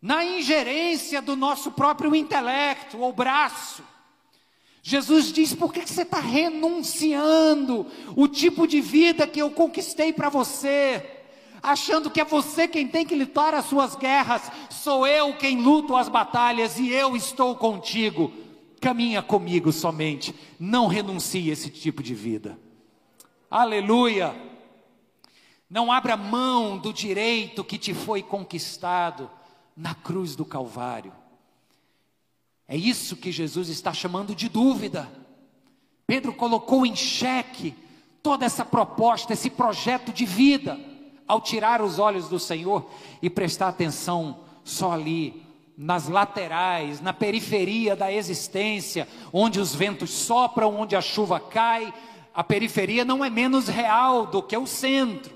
na 0.00 0.24
ingerência 0.24 1.20
do 1.20 1.34
nosso 1.34 1.72
próprio 1.72 2.14
intelecto 2.14 3.00
ou 3.00 3.12
braço. 3.12 3.82
Jesus 4.80 5.32
diz: 5.32 5.52
por 5.52 5.72
que 5.72 5.84
você 5.84 6.02
está 6.02 6.20
renunciando 6.20 7.90
o 8.14 8.28
tipo 8.28 8.64
de 8.64 8.80
vida 8.80 9.26
que 9.26 9.42
eu 9.42 9.50
conquistei 9.50 10.12
para 10.12 10.28
você? 10.28 11.13
Achando 11.64 12.10
que 12.10 12.20
é 12.20 12.24
você 12.24 12.68
quem 12.68 12.86
tem 12.86 13.06
que 13.06 13.14
lutar 13.14 13.54
as 13.54 13.64
suas 13.64 13.96
guerras, 13.96 14.42
sou 14.70 15.06
eu 15.06 15.34
quem 15.34 15.62
luto 15.62 15.96
as 15.96 16.08
batalhas 16.08 16.78
e 16.78 16.90
eu 16.90 17.16
estou 17.16 17.56
contigo. 17.56 18.30
Caminha 18.80 19.22
comigo 19.22 19.72
somente, 19.72 20.34
não 20.60 20.86
renuncie 20.86 21.48
a 21.48 21.52
esse 21.54 21.70
tipo 21.70 22.02
de 22.02 22.14
vida. 22.14 22.58
Aleluia! 23.50 24.34
Não 25.70 25.90
abra 25.90 26.16
mão 26.16 26.76
do 26.76 26.92
direito 26.92 27.64
que 27.64 27.78
te 27.78 27.94
foi 27.94 28.22
conquistado 28.22 29.30
na 29.74 29.94
cruz 29.94 30.36
do 30.36 30.44
Calvário. 30.44 31.12
É 32.68 32.76
isso 32.76 33.16
que 33.16 33.32
Jesus 33.32 33.70
está 33.70 33.92
chamando 33.92 34.34
de 34.34 34.48
dúvida. 34.48 35.10
Pedro 36.06 36.34
colocou 36.34 36.84
em 36.84 36.94
xeque 36.94 37.74
toda 38.22 38.44
essa 38.44 38.64
proposta, 38.64 39.32
esse 39.32 39.48
projeto 39.48 40.12
de 40.12 40.26
vida 40.26 40.93
ao 41.26 41.40
tirar 41.40 41.82
os 41.82 41.98
olhos 41.98 42.28
do 42.28 42.38
Senhor 42.38 42.88
e 43.20 43.30
prestar 43.30 43.68
atenção 43.68 44.38
só 44.62 44.92
ali, 44.92 45.42
nas 45.76 46.08
laterais, 46.08 47.00
na 47.00 47.12
periferia 47.12 47.96
da 47.96 48.12
existência, 48.12 49.08
onde 49.32 49.58
os 49.58 49.74
ventos 49.74 50.10
sopram, 50.10 50.80
onde 50.80 50.94
a 50.94 51.00
chuva 51.00 51.40
cai, 51.40 51.92
a 52.32 52.44
periferia 52.44 53.04
não 53.04 53.24
é 53.24 53.30
menos 53.30 53.68
real 53.68 54.26
do 54.26 54.42
que 54.42 54.56
o 54.56 54.66
centro. 54.66 55.34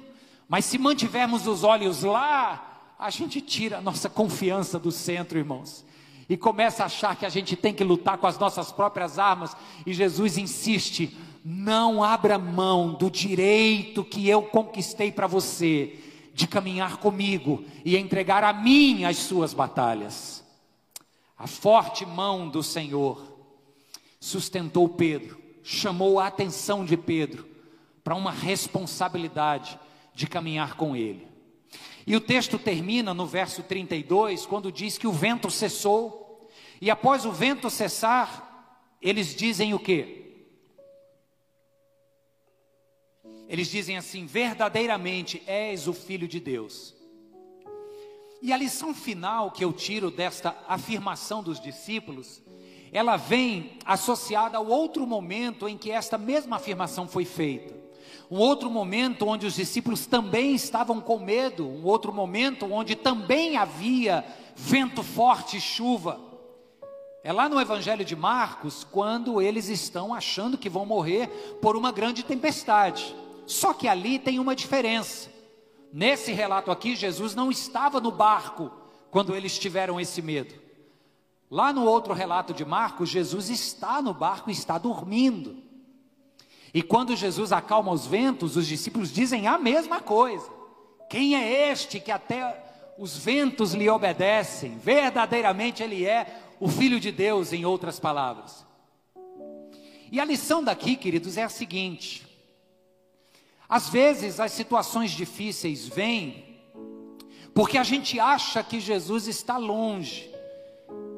Mas 0.49 0.65
se 0.65 0.79
mantivermos 0.79 1.47
os 1.47 1.65
olhos 1.65 2.03
lá, 2.03 2.95
a 2.99 3.11
gente 3.11 3.41
tira 3.41 3.79
a 3.79 3.81
nossa 3.81 4.09
confiança 4.09 4.79
do 4.79 4.91
centro, 4.91 5.39
irmãos. 5.39 5.85
E 6.29 6.37
começa 6.37 6.83
a 6.83 6.87
achar 6.87 7.17
que 7.17 7.25
a 7.25 7.29
gente 7.29 7.57
tem 7.57 7.73
que 7.73 7.85
lutar 7.85 8.19
com 8.19 8.27
as 8.27 8.39
nossas 8.39 8.71
próprias 8.73 9.19
armas. 9.19 9.57
E 9.87 9.93
Jesus 9.93 10.37
insiste: 10.37 11.17
não 11.45 12.03
abra 12.03 12.39
mão 12.39 12.95
do 12.95 13.11
direito 13.11 14.05
que 14.05 14.29
eu 14.29 14.43
conquistei 14.43 15.11
para 15.13 15.27
você 15.27 15.99
de 16.35 16.47
caminhar 16.47 16.99
comigo 16.99 17.65
e 17.85 17.97
entregar 17.97 18.45
a 18.45 18.53
mim 18.53 19.05
as 19.05 19.17
suas 19.17 19.53
batalhas. 19.53 20.45
A 21.37 21.47
forte 21.47 22.05
mão 22.05 22.49
do 22.49 22.63
Senhor 22.63 23.37
sustentou 24.21 24.89
Pedro, 24.89 25.41
chamou 25.63 26.21
a 26.21 26.27
atenção 26.27 26.85
de 26.85 26.97
Pedro 26.97 27.47
para 28.03 28.15
uma 28.15 28.31
responsabilidade 28.31 29.79
de 30.15 30.27
caminhar 30.27 30.75
com 30.75 30.97
ele. 30.97 31.29
E 32.07 32.17
o 32.17 32.21
texto 32.21 32.59
termina 32.59 33.13
no 33.13 33.27
verso 33.27 33.63
32, 33.63 34.47
quando 34.47 34.73
diz 34.73 34.97
que 34.97 35.07
o 35.07 35.13
vento 35.13 35.51
cessou, 35.51 36.49
e 36.81 36.91
após 36.91 37.25
o 37.27 37.33
vento 37.33 37.69
cessar, 37.69 38.97
eles 39.03 39.35
dizem 39.35 39.75
o 39.75 39.79
quê? 39.79 40.28
Eles 43.49 43.69
dizem 43.69 43.97
assim: 43.97 44.27
verdadeiramente 44.27 45.43
és 45.47 45.89
o 45.89 45.93
Filho 45.93 46.29
de 46.29 46.39
Deus. 46.39 46.95
E 48.41 48.53
a 48.53 48.57
lição 48.57 48.95
final 48.95 49.51
que 49.51 49.65
eu 49.65 49.73
tiro 49.73 50.11
desta 50.11 50.57
afirmação 50.69 51.43
dos 51.43 51.61
discípulos, 51.61 52.41
ela 52.93 53.17
vem 53.17 53.73
associada 53.85 54.59
ao 54.59 54.67
outro 54.67 55.07
momento 55.07 55.69
em 55.69 55.77
que 55.77 55.91
esta 55.91 56.17
mesma 56.17 56.57
afirmação 56.57 57.09
foi 57.09 57.25
feita. 57.25 57.77
Um 58.31 58.39
outro 58.39 58.71
momento 58.71 59.27
onde 59.27 59.47
os 59.47 59.55
discípulos 59.55 60.07
também 60.07 60.55
estavam 60.55 61.01
com 61.01 61.19
medo, 61.19 61.67
um 61.67 61.85
outro 61.85 62.13
momento 62.13 62.71
onde 62.71 62.95
também 62.95 63.57
havia 63.57 64.25
vento 64.55 65.03
forte 65.03 65.57
e 65.57 65.61
chuva. 65.61 66.21
É 67.25 67.33
lá 67.33 67.49
no 67.49 67.61
Evangelho 67.61 68.05
de 68.05 68.15
Marcos, 68.15 68.85
quando 68.85 69.41
eles 69.41 69.69
estão 69.69 70.15
achando 70.15 70.59
que 70.59 70.69
vão 70.69 70.87
morrer 70.87 71.29
por 71.61 71.77
uma 71.77 71.91
grande 71.91 72.23
tempestade. 72.23 73.15
Só 73.49 73.73
que 73.73 73.89
ali 73.89 74.19
tem 74.19 74.39
uma 74.39 74.55
diferença. 74.55 75.31
Nesse 75.91 76.33
relato 76.33 76.71
aqui, 76.71 76.95
Jesus 76.95 77.35
não 77.35 77.51
estava 77.51 77.99
no 77.99 78.13
barco 78.13 78.71
quando 79.11 79.35
eles 79.35 79.59
tiveram 79.59 79.99
esse 79.99 80.21
medo. 80.21 80.55
Lá 81.51 81.73
no 81.73 81.87
outro 81.87 82.13
relato 82.13 82.53
de 82.53 82.63
Marcos, 82.63 83.09
Jesus 83.09 83.49
está 83.49 84.03
no 84.03 84.13
barco 84.13 84.51
e 84.51 84.53
está 84.53 84.77
dormindo. 84.77 85.57
E 86.75 86.83
quando 86.83 87.17
Jesus 87.17 87.51
acalma 87.51 87.91
os 87.91 88.07
ventos, 88.07 88.55
os 88.55 88.67
discípulos 88.67 89.11
dizem 89.11 89.47
a 89.47 89.57
mesma 89.57 89.99
coisa. 89.99 90.47
Quem 91.09 91.35
é 91.35 91.71
este 91.73 91.99
que 91.99 92.11
até 92.11 92.95
os 92.99 93.17
ventos 93.17 93.73
lhe 93.73 93.89
obedecem? 93.89 94.77
Verdadeiramente 94.77 95.83
ele 95.83 96.05
é 96.05 96.43
o 96.61 96.69
Filho 96.69 97.01
de 97.01 97.11
Deus, 97.11 97.55
em 97.55 97.65
outras 97.65 97.99
palavras. 97.99 98.67
E 100.13 100.21
a 100.21 100.25
lição 100.27 100.63
daqui, 100.63 100.97
queridos, 100.97 101.39
é 101.39 101.45
a 101.45 101.49
seguinte: 101.49 102.28
às 103.69 103.89
vezes 103.89 104.41
as 104.41 104.53
situações 104.53 105.11
difíceis 105.11 105.87
vêm 105.87 106.49
porque 107.59 107.77
a 107.77 107.83
gente 107.83 108.21
acha 108.21 108.63
que 108.63 108.79
Jesus 108.79 109.27
está 109.27 109.57
longe. 109.57 110.31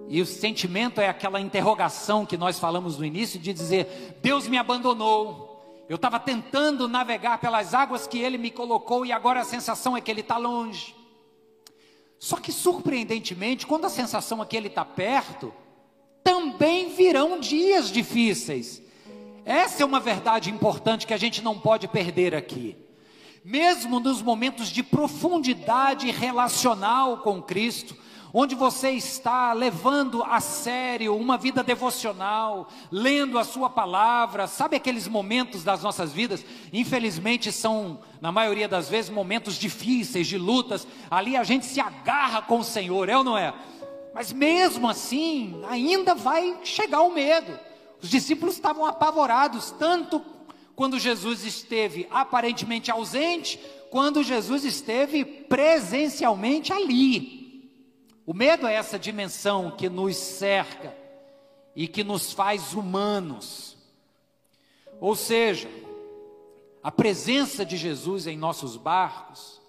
E 0.08 0.22
o 0.22 0.26
sentimento 0.26 0.98
é 0.98 1.06
aquela 1.06 1.38
interrogação 1.38 2.24
que 2.24 2.38
nós 2.38 2.58
falamos 2.58 2.96
no 2.96 3.04
início 3.04 3.38
de 3.38 3.52
dizer: 3.52 4.16
Deus 4.22 4.48
me 4.48 4.56
abandonou. 4.56 5.84
Eu 5.86 5.96
estava 5.96 6.18
tentando 6.18 6.88
navegar 6.88 7.38
pelas 7.42 7.74
águas 7.74 8.06
que 8.06 8.20
Ele 8.20 8.38
me 8.38 8.50
colocou 8.50 9.04
e 9.04 9.12
agora 9.12 9.40
a 9.40 9.44
sensação 9.44 9.94
é 9.94 10.00
que 10.00 10.10
Ele 10.10 10.22
está 10.22 10.38
longe. 10.38 10.96
Só 12.18 12.36
que 12.38 12.52
surpreendentemente, 12.52 13.66
quando 13.66 13.84
a 13.84 13.90
sensação 13.90 14.42
é 14.42 14.46
que 14.46 14.56
Ele 14.56 14.68
está 14.68 14.82
perto, 14.82 15.52
também 16.24 16.88
virão 16.88 17.38
dias 17.38 17.92
difíceis. 17.92 18.82
Essa 19.44 19.82
é 19.82 19.86
uma 19.86 20.00
verdade 20.00 20.50
importante 20.50 21.06
que 21.06 21.14
a 21.14 21.18
gente 21.18 21.42
não 21.42 21.58
pode 21.58 21.88
perder 21.88 22.34
aqui. 22.34 22.76
Mesmo 23.44 24.00
nos 24.00 24.20
momentos 24.20 24.68
de 24.68 24.82
profundidade 24.82 26.10
relacional 26.10 27.18
com 27.18 27.40
Cristo, 27.40 27.96
onde 28.32 28.54
você 28.54 28.90
está 28.90 29.52
levando 29.52 30.22
a 30.22 30.40
sério 30.40 31.16
uma 31.16 31.36
vida 31.36 31.62
devocional, 31.62 32.68
lendo 32.90 33.38
a 33.38 33.44
Sua 33.44 33.68
palavra, 33.68 34.46
sabe 34.46 34.76
aqueles 34.76 35.08
momentos 35.08 35.64
das 35.64 35.82
nossas 35.82 36.12
vidas? 36.12 36.44
Infelizmente 36.72 37.50
são, 37.50 38.00
na 38.20 38.30
maioria 38.30 38.68
das 38.68 38.88
vezes, 38.88 39.10
momentos 39.10 39.56
difíceis, 39.56 40.26
de 40.26 40.38
lutas, 40.38 40.86
ali 41.10 41.36
a 41.36 41.42
gente 41.42 41.66
se 41.66 41.80
agarra 41.80 42.42
com 42.42 42.58
o 42.58 42.64
Senhor, 42.64 43.08
é 43.08 43.16
ou 43.16 43.24
não 43.24 43.36
é? 43.36 43.54
Mas 44.14 44.32
mesmo 44.32 44.88
assim, 44.88 45.62
ainda 45.68 46.14
vai 46.14 46.58
chegar 46.62 47.00
o 47.02 47.12
medo. 47.12 47.69
Os 48.02 48.08
discípulos 48.08 48.54
estavam 48.54 48.84
apavorados, 48.84 49.70
tanto 49.72 50.24
quando 50.74 50.98
Jesus 50.98 51.44
esteve 51.44 52.08
aparentemente 52.10 52.90
ausente, 52.90 53.60
quando 53.90 54.22
Jesus 54.22 54.64
esteve 54.64 55.24
presencialmente 55.24 56.72
ali. 56.72 57.40
O 58.24 58.32
medo 58.32 58.66
é 58.66 58.74
essa 58.74 58.98
dimensão 58.98 59.72
que 59.72 59.88
nos 59.88 60.16
cerca 60.16 60.96
e 61.74 61.86
que 61.86 62.02
nos 62.02 62.32
faz 62.32 62.72
humanos. 62.72 63.76
Ou 65.00 65.14
seja, 65.16 65.68
a 66.82 66.90
presença 66.90 67.64
de 67.64 67.76
Jesus 67.76 68.26
em 68.26 68.38
nossos 68.38 68.76
barcos 68.76 69.60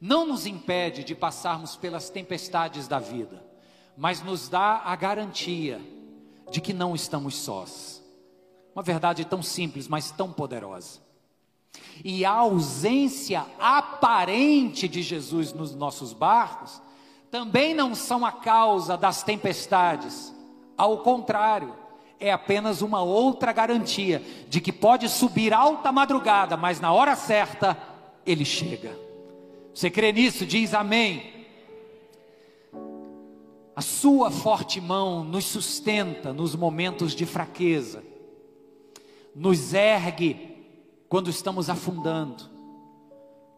não 0.00 0.26
nos 0.26 0.46
impede 0.46 1.02
de 1.02 1.14
passarmos 1.14 1.76
pelas 1.76 2.10
tempestades 2.10 2.86
da 2.86 2.98
vida, 2.98 3.44
mas 3.96 4.22
nos 4.22 4.48
dá 4.48 4.82
a 4.84 4.94
garantia 4.94 5.80
de 6.52 6.60
que 6.60 6.72
não 6.72 6.94
estamos 6.94 7.34
sós. 7.34 8.02
Uma 8.74 8.82
verdade 8.82 9.24
tão 9.24 9.42
simples, 9.42 9.88
mas 9.88 10.10
tão 10.10 10.32
poderosa. 10.32 11.00
E 12.04 12.24
a 12.24 12.30
ausência 12.30 13.44
aparente 13.58 14.86
de 14.86 15.02
Jesus 15.02 15.52
nos 15.52 15.74
nossos 15.74 16.12
barcos 16.12 16.80
também 17.30 17.74
não 17.74 17.94
são 17.94 18.24
a 18.24 18.30
causa 18.30 18.96
das 18.96 19.22
tempestades. 19.22 20.32
Ao 20.76 20.98
contrário, 20.98 21.74
é 22.20 22.30
apenas 22.30 22.82
uma 22.82 23.02
outra 23.02 23.52
garantia 23.52 24.22
de 24.48 24.60
que 24.60 24.70
pode 24.70 25.08
subir 25.08 25.54
alta 25.54 25.90
madrugada, 25.90 26.56
mas 26.56 26.80
na 26.80 26.92
hora 26.92 27.16
certa 27.16 27.76
ele 28.26 28.44
chega. 28.44 28.96
Você 29.74 29.90
crê 29.90 30.12
nisso? 30.12 30.44
Diz 30.44 30.74
amém. 30.74 31.31
Sua 33.82 34.30
forte 34.30 34.80
mão 34.80 35.24
nos 35.24 35.44
sustenta 35.44 36.32
nos 36.32 36.54
momentos 36.54 37.14
de 37.14 37.26
fraqueza, 37.26 38.02
nos 39.34 39.74
ergue 39.74 40.52
quando 41.08 41.28
estamos 41.28 41.68
afundando, 41.68 42.50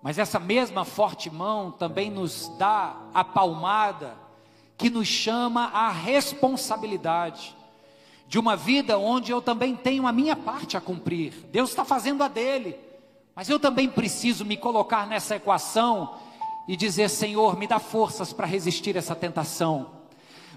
Mas 0.03 0.19
essa 0.19 0.39
mesma 0.39 0.85
forte 0.85 1.31
mão 1.31 1.71
também 1.71 2.11
nos 2.11 2.53
dá 2.59 2.95
a 3.15 3.25
palmada 3.25 4.17
que 4.77 4.91
nos 4.91 5.09
chama 5.09 5.67
à 5.67 5.91
responsabilidade 5.91 7.57
de 8.27 8.39
uma 8.39 8.57
vida 8.57 8.99
onde 8.99 9.33
eu 9.33 9.41
também 9.41 9.75
tenho 9.75 10.07
a 10.07 10.13
minha 10.13 10.37
parte 10.37 10.77
a 10.77 10.81
cumprir. 10.81 11.33
Deus 11.51 11.71
está 11.71 11.85
fazendo 11.85 12.23
a 12.23 12.29
dele, 12.29 12.77
mas 13.35 13.49
eu 13.49 13.59
também 13.59 13.89
preciso 13.89 14.45
me 14.45 14.57
colocar 14.57 15.07
nessa 15.07 15.37
equação 15.37 16.17
e 16.69 16.77
dizer: 16.77 17.09
Senhor, 17.09 17.57
me 17.57 17.67
dá 17.67 17.79
forças 17.79 18.33
para 18.33 18.47
resistir 18.47 18.97
essa 18.97 19.15
tentação 19.15 20.04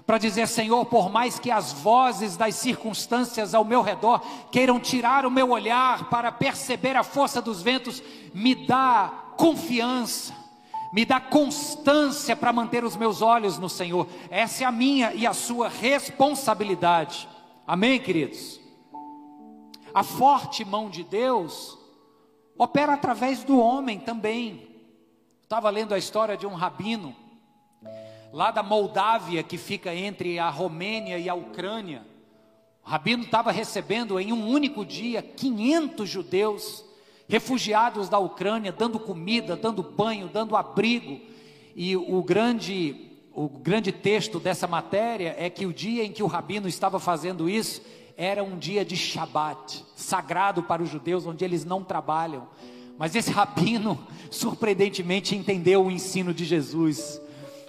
para 0.08 0.16
dizer: 0.16 0.48
Senhor, 0.48 0.86
por 0.86 1.10
mais 1.10 1.38
que 1.38 1.50
as 1.50 1.70
vozes 1.70 2.34
das 2.34 2.54
circunstâncias 2.54 3.54
ao 3.54 3.62
meu 3.62 3.82
redor 3.82 4.22
queiram 4.50 4.80
tirar 4.80 5.26
o 5.26 5.30
meu 5.30 5.50
olhar 5.50 6.08
para 6.08 6.32
perceber 6.32 6.96
a 6.96 7.02
força 7.02 7.42
dos 7.42 7.60
ventos, 7.60 8.02
me 8.32 8.54
dá 8.54 9.12
confiança, 9.36 10.34
me 10.94 11.04
dá 11.04 11.20
constância 11.20 12.34
para 12.34 12.54
manter 12.54 12.84
os 12.84 12.96
meus 12.96 13.20
olhos 13.20 13.58
no 13.58 13.68
Senhor. 13.68 14.08
Essa 14.30 14.64
é 14.64 14.66
a 14.66 14.72
minha 14.72 15.12
e 15.12 15.26
a 15.26 15.34
sua 15.34 15.68
responsabilidade. 15.68 17.28
Amém, 17.66 18.00
queridos? 18.00 18.58
A 19.92 20.02
forte 20.02 20.64
mão 20.64 20.88
de 20.88 21.04
Deus 21.04 21.76
opera 22.56 22.94
através 22.94 23.44
do 23.44 23.58
homem 23.58 24.00
também. 24.00 24.70
Estava 25.42 25.68
lendo 25.68 25.92
a 25.92 25.98
história 25.98 26.34
de 26.34 26.46
um 26.46 26.54
rabino 26.54 27.14
lá 28.32 28.50
da 28.50 28.62
Moldávia, 28.62 29.42
que 29.42 29.56
fica 29.56 29.94
entre 29.94 30.38
a 30.38 30.50
Romênia 30.50 31.18
e 31.18 31.28
a 31.28 31.34
Ucrânia. 31.34 32.02
O 32.84 32.88
rabino 32.88 33.24
estava 33.24 33.50
recebendo 33.52 34.18
em 34.18 34.32
um 34.32 34.48
único 34.48 34.84
dia 34.84 35.22
500 35.22 36.08
judeus 36.08 36.84
refugiados 37.28 38.08
da 38.08 38.18
Ucrânia, 38.18 38.72
dando 38.72 38.98
comida, 38.98 39.56
dando 39.56 39.82
banho, 39.82 40.28
dando 40.28 40.56
abrigo. 40.56 41.20
E 41.76 41.96
o 41.96 42.22
grande 42.22 43.04
o 43.38 43.48
grande 43.48 43.92
texto 43.92 44.40
dessa 44.40 44.66
matéria 44.66 45.36
é 45.38 45.48
que 45.48 45.64
o 45.64 45.72
dia 45.72 46.04
em 46.04 46.10
que 46.10 46.24
o 46.24 46.26
rabino 46.26 46.66
estava 46.66 46.98
fazendo 46.98 47.48
isso 47.48 47.80
era 48.16 48.42
um 48.42 48.58
dia 48.58 48.84
de 48.84 48.96
Shabat, 48.96 49.84
sagrado 49.94 50.64
para 50.64 50.82
os 50.82 50.90
judeus, 50.90 51.24
onde 51.24 51.44
eles 51.44 51.64
não 51.64 51.84
trabalham. 51.84 52.48
Mas 52.98 53.14
esse 53.14 53.30
rabino, 53.30 53.96
surpreendentemente, 54.28 55.36
entendeu 55.36 55.86
o 55.86 55.90
ensino 55.90 56.34
de 56.34 56.44
Jesus. 56.44 57.20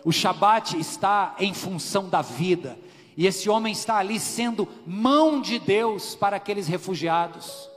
O 0.04 0.12
Shabat 0.12 0.78
está 0.78 1.36
em 1.40 1.54
função 1.54 2.08
da 2.08 2.22
vida. 2.22 2.78
E 3.18 3.28
esse 3.28 3.50
homem 3.50 3.74
está 3.74 3.98
ali 3.98 4.20
sendo 4.20 4.68
mão 4.88 5.42
de 5.42 5.60
Deus 5.60 6.16
para 6.16 6.38
aqueles 6.38 6.68
refugiados. 6.68 7.70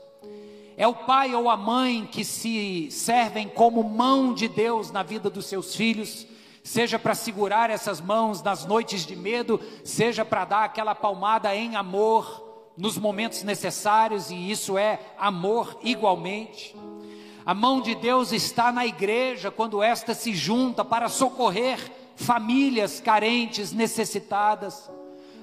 É 0.77 0.87
o 0.87 0.95
pai 0.95 1.35
ou 1.35 1.51
a 1.51 1.57
mãe 1.57 2.09
que 2.11 2.25
se 2.25 2.89
servem 2.91 3.49
como 3.49 3.83
mão 3.83 4.33
de 4.33 4.49
Deus 4.49 4.91
na 4.91 5.03
vida 5.03 5.29
dos 5.29 5.47
seus 5.47 5.75
filhos, 5.75 6.27
seja 6.63 6.99
para 6.99 7.15
segurar 7.15 7.71
essas 7.71 8.01
mãos 8.01 8.43
nas 8.43 8.65
noites 8.65 9.05
de 9.05 9.17
medo, 9.17 9.61
seja 9.85 10.25
para 10.25 10.45
dar 10.45 10.65
aquela 10.65 10.95
palmada 10.95 11.55
em 11.55 11.77
amor 11.77 12.71
nos 12.77 12.97
momentos 12.97 13.43
necessários, 13.43 14.31
e 14.31 14.51
isso 14.51 14.79
é 14.79 14.99
amor 15.19 15.77
igualmente. 15.83 16.75
A 17.45 17.53
mão 17.53 17.81
de 17.81 17.95
Deus 17.97 18.33
está 18.33 18.71
na 18.71 18.87
igreja 18.87 19.51
quando 19.51 19.83
esta 19.83 20.15
se 20.15 20.33
junta 20.35 20.85
para 20.85 21.09
socorrer 21.09 21.79
famílias 22.17 23.01
carentes, 23.01 23.73
necessitadas. 23.73 24.91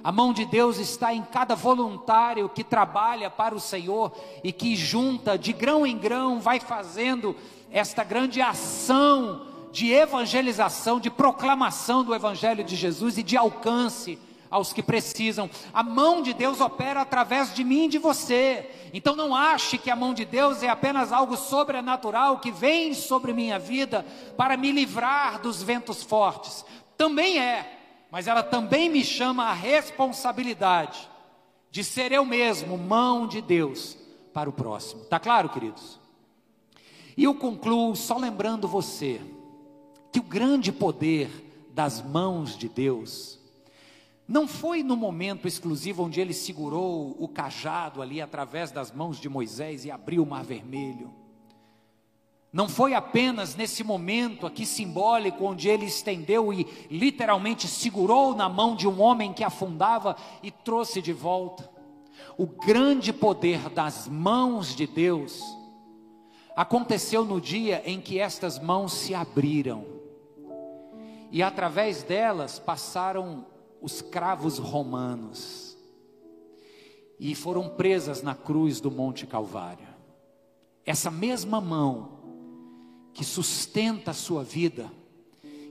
A 0.04 0.12
mão 0.12 0.32
de 0.32 0.46
Deus 0.46 0.78
está 0.78 1.14
em 1.14 1.22
cada 1.22 1.56
voluntário 1.56 2.50
que 2.50 2.64
trabalha 2.64 3.30
para 3.30 3.54
o 3.54 3.60
Senhor 3.60 4.12
e 4.44 4.52
que 4.52 4.76
junta 4.76 5.38
de 5.38 5.52
grão 5.52 5.86
em 5.86 5.98
grão, 5.98 6.40
vai 6.40 6.60
fazendo 6.60 7.36
esta 7.72 8.04
grande 8.04 8.42
ação 8.42 9.46
de 9.72 9.92
evangelização, 9.92 11.00
de 11.00 11.10
proclamação 11.10 12.04
do 12.04 12.16
Evangelho 12.16 12.64
de 12.64 12.76
Jesus 12.76 13.18
e 13.18 13.24
de 13.24 13.38
alcance 13.38 14.18
aos 14.50 14.74
que 14.74 14.82
precisam. 14.82 15.50
A 15.74 15.84
mão 15.84 16.22
de 16.22 16.34
Deus 16.34 16.60
opera 16.60 17.02
através 17.02 17.54
de 17.54 17.64
mim 17.64 17.86
e 17.86 17.90
de 17.90 17.98
você. 17.98 18.70
Então 18.94 19.16
não 19.16 19.36
ache 19.36 19.78
que 19.78 19.92
a 19.92 19.96
mão 19.96 20.14
de 20.14 20.26
Deus 20.26 20.64
é 20.64 20.70
apenas 20.70 21.12
algo 21.12 21.38
sobrenatural 21.38 22.40
que 22.40 22.52
vem 22.52 22.94
sobre 22.94 23.34
minha 23.34 23.60
vida 23.60 24.06
para 24.36 24.58
me 24.58 24.72
livrar 24.72 25.42
dos 25.42 25.62
ventos 25.62 26.04
fortes. 26.04 26.66
Também 26.98 27.40
é, 27.40 27.80
mas 28.12 28.28
ela 28.28 28.44
também 28.44 28.90
me 28.90 29.04
chama 29.04 29.46
a 29.46 29.54
responsabilidade 29.54 31.10
de 31.72 31.84
ser 31.84 32.12
eu 32.12 32.26
mesmo 32.26 32.78
mão 32.78 33.28
de 33.28 33.42
Deus 33.42 33.98
para 34.34 34.50
o 34.50 34.54
próximo. 34.54 35.06
Tá 35.06 35.20
claro, 35.20 35.50
queridos? 35.50 36.00
E 37.16 37.24
eu 37.24 37.36
concluo 37.36 37.96
só 37.96 38.18
lembrando 38.18 38.68
você 38.68 39.22
que 40.12 40.20
o 40.20 40.24
grande 40.24 40.72
poder 40.72 41.30
das 41.72 42.02
mãos 42.02 42.58
de 42.58 42.68
Deus 42.68 43.39
não 44.30 44.48
foi 44.48 44.84
no 44.84 44.96
momento 44.96 45.48
exclusivo 45.48 46.04
onde 46.04 46.22
ele 46.22 46.36
segurou 46.36 47.16
o 47.18 47.28
cajado 47.28 48.00
ali 48.00 48.22
através 48.22 48.70
das 48.70 48.92
mãos 48.92 49.20
de 49.20 49.28
Moisés 49.28 49.86
e 49.86 49.92
abriu 49.92 50.22
o 50.22 50.26
mar 50.26 50.44
vermelho. 50.44 51.12
Não 52.54 52.70
foi 52.70 52.94
apenas 52.94 53.56
nesse 53.56 53.84
momento 53.84 54.46
aqui 54.46 54.68
simbólico 54.68 55.44
onde 55.44 55.68
ele 55.68 55.88
estendeu 55.88 56.54
e 56.54 56.68
literalmente 56.92 57.68
segurou 57.68 58.36
na 58.36 58.48
mão 58.48 58.76
de 58.76 58.88
um 58.88 59.02
homem 59.02 59.34
que 59.34 59.44
afundava 59.44 60.16
e 60.44 60.52
trouxe 60.52 61.02
de 61.02 61.12
volta. 61.12 61.68
O 62.38 62.46
grande 62.46 63.12
poder 63.12 63.68
das 63.70 64.08
mãos 64.08 64.76
de 64.76 64.86
Deus 64.86 65.44
aconteceu 66.56 67.26
no 67.26 67.42
dia 67.42 67.82
em 67.84 68.00
que 68.00 68.20
estas 68.20 68.60
mãos 68.60 68.94
se 68.94 69.16
abriram 69.16 69.86
e 71.32 71.42
através 71.42 72.04
delas 72.04 72.60
passaram 72.60 73.46
os 73.82 74.02
cravos 74.02 74.58
romanos 74.58 75.78
e 77.20 77.36
foram 77.36 77.68
presas 77.70 78.22
na 78.22 78.34
cruz 78.34 78.80
do 78.80 78.90
Monte 78.90 79.28
Calvário. 79.28 79.88
Essa 80.86 81.12
mesma 81.12 81.60
mão 81.60 82.20
que 83.14 83.26
sustenta 83.26 84.12
a 84.12 84.14
sua 84.14 84.44
vida, 84.44 84.90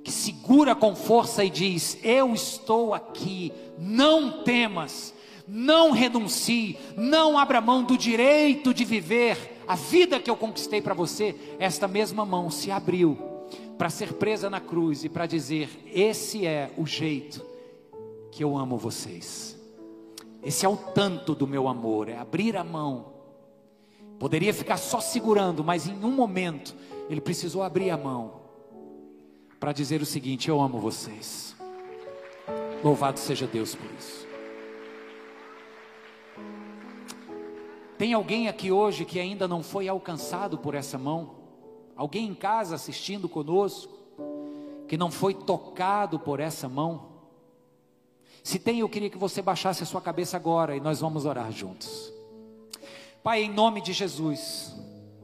que 0.05 0.13
segura 0.13 0.75
com 0.75 0.95
força 0.95 1.43
e 1.43 1.51
diz: 1.51 1.99
Eu 2.03 2.35
estou 2.35 2.93
aqui, 2.93 3.53
não 3.79 4.43
temas, 4.43 5.15
não 5.47 5.91
renuncie, 5.91 6.79
não 6.97 7.39
abra 7.39 7.61
mão 7.61 7.83
do 7.83 7.97
direito 7.97 8.75
de 8.75 8.85
viver 8.85 9.63
a 9.67 9.75
vida 9.75 10.21
que 10.21 10.31
eu 10.31 10.37
conquistei 10.37 10.83
para 10.83 10.95
você. 10.95 11.35
Esta 11.59 11.89
mesma 11.89 12.27
mão 12.27 12.51
se 12.51 12.71
abriu 12.71 13.19
para 13.79 13.91
ser 13.91 14.13
presa 14.15 14.51
na 14.51 14.61
cruz 14.61 15.03
e 15.03 15.09
para 15.09 15.27
dizer: 15.27 15.71
Esse 15.93 16.47
é 16.47 16.71
o 16.77 16.87
jeito 16.87 17.58
que 18.39 18.45
eu 18.45 18.57
amo 18.57 18.77
vocês. 18.77 19.59
Esse 20.45 20.65
é 20.65 20.69
o 20.69 20.77
tanto 20.77 21.35
do 21.35 21.45
meu 21.45 21.67
amor, 21.67 22.09
é 22.09 22.17
abrir 22.17 22.57
a 22.57 22.63
mão. 22.63 23.15
Poderia 24.17 24.55
ficar 24.55 24.77
só 24.77 25.01
segurando, 25.01 25.65
mas 25.65 25.89
em 25.89 26.05
um 26.05 26.13
momento 26.13 26.73
ele 27.11 27.21
precisou 27.21 27.65
abrir 27.65 27.91
a 27.91 27.97
mão 27.97 28.43
para 29.59 29.73
dizer 29.73 30.01
o 30.01 30.07
seguinte: 30.07 30.49
Eu 30.49 30.61
amo 30.61 30.79
vocês. 30.79 31.57
Louvado 32.85 33.19
seja 33.19 33.45
Deus 33.45 33.75
por 33.75 33.91
isso. 33.99 34.25
Tem 37.99 38.13
alguém 38.13 38.47
aqui 38.47 38.71
hoje 38.71 39.05
que 39.05 39.19
ainda 39.19 39.49
não 39.49 39.65
foi 39.65 39.89
alcançado 39.89 40.57
por 40.57 40.77
essa 40.77 40.97
mão? 40.97 41.35
Alguém 41.97 42.29
em 42.29 42.35
casa 42.37 42.77
assistindo 42.77 43.29
conosco 43.29 43.99
que 44.87 44.97
não 44.97 45.11
foi 45.11 45.35
tocado 45.35 46.21
por 46.21 46.39
essa 46.39 46.69
mão? 46.69 47.18
Se 48.43 48.59
tem, 48.59 48.81
eu 48.81 48.89
queria 48.89 49.11
que 49.11 49.19
você 49.19 49.43
baixasse 49.43 49.83
a 49.83 49.87
sua 49.87 50.01
cabeça 50.01 50.37
agora 50.37 50.77
e 50.77 50.81
nós 50.81 51.01
vamos 51.01 51.25
orar 51.25 51.51
juntos. 51.53 52.13
Pai, 53.23 53.43
em 53.43 53.53
nome 53.53 53.81
de 53.83 53.93
Jesus, 53.93 54.75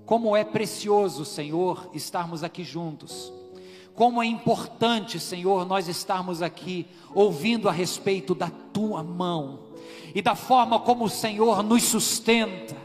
como 0.05 0.37
é 0.37 0.45
precioso, 0.45 1.25
Senhor, 1.25 1.89
estarmos 1.95 2.45
aqui 2.45 2.63
juntos. 2.63 3.33
Como 3.95 4.23
é 4.23 4.27
importante, 4.27 5.21
Senhor, 5.21 5.65
nós 5.65 5.89
estarmos 5.89 6.43
aqui 6.43 6.87
ouvindo 7.15 7.69
a 7.69 7.73
respeito 7.73 8.35
da 8.35 8.51
tua 8.51 9.03
mão 9.03 9.61
e 10.15 10.21
da 10.21 10.35
forma 10.35 10.81
como 10.81 11.05
o 11.05 11.11
Senhor 11.11 11.63
nos 11.63 11.85
sustenta, 11.85 12.77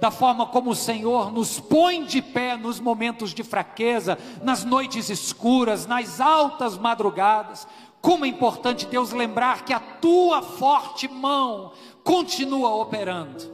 da 0.00 0.10
forma 0.10 0.46
como 0.46 0.70
o 0.70 0.76
Senhor 0.76 1.32
nos 1.32 1.58
põe 1.58 2.04
de 2.04 2.22
pé 2.22 2.56
nos 2.56 2.78
momentos 2.78 3.34
de 3.34 3.42
fraqueza, 3.42 4.16
nas 4.42 4.64
noites 4.64 5.10
escuras, 5.10 5.86
nas 5.86 6.20
altas 6.20 6.78
madrugadas. 6.78 7.66
Como 8.04 8.26
é 8.26 8.28
importante 8.28 8.84
Deus 8.84 9.12
lembrar 9.12 9.64
que 9.64 9.72
a 9.72 9.80
tua 9.80 10.42
forte 10.42 11.08
mão 11.08 11.72
continua 12.02 12.74
operando. 12.74 13.50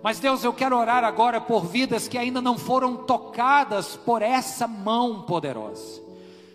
Mas 0.00 0.20
Deus, 0.20 0.44
eu 0.44 0.52
quero 0.52 0.78
orar 0.78 1.02
agora 1.02 1.40
por 1.40 1.66
vidas 1.66 2.06
que 2.06 2.16
ainda 2.16 2.40
não 2.40 2.56
foram 2.56 2.98
tocadas 2.98 3.96
por 3.96 4.22
essa 4.22 4.68
mão 4.68 5.22
poderosa. 5.22 6.00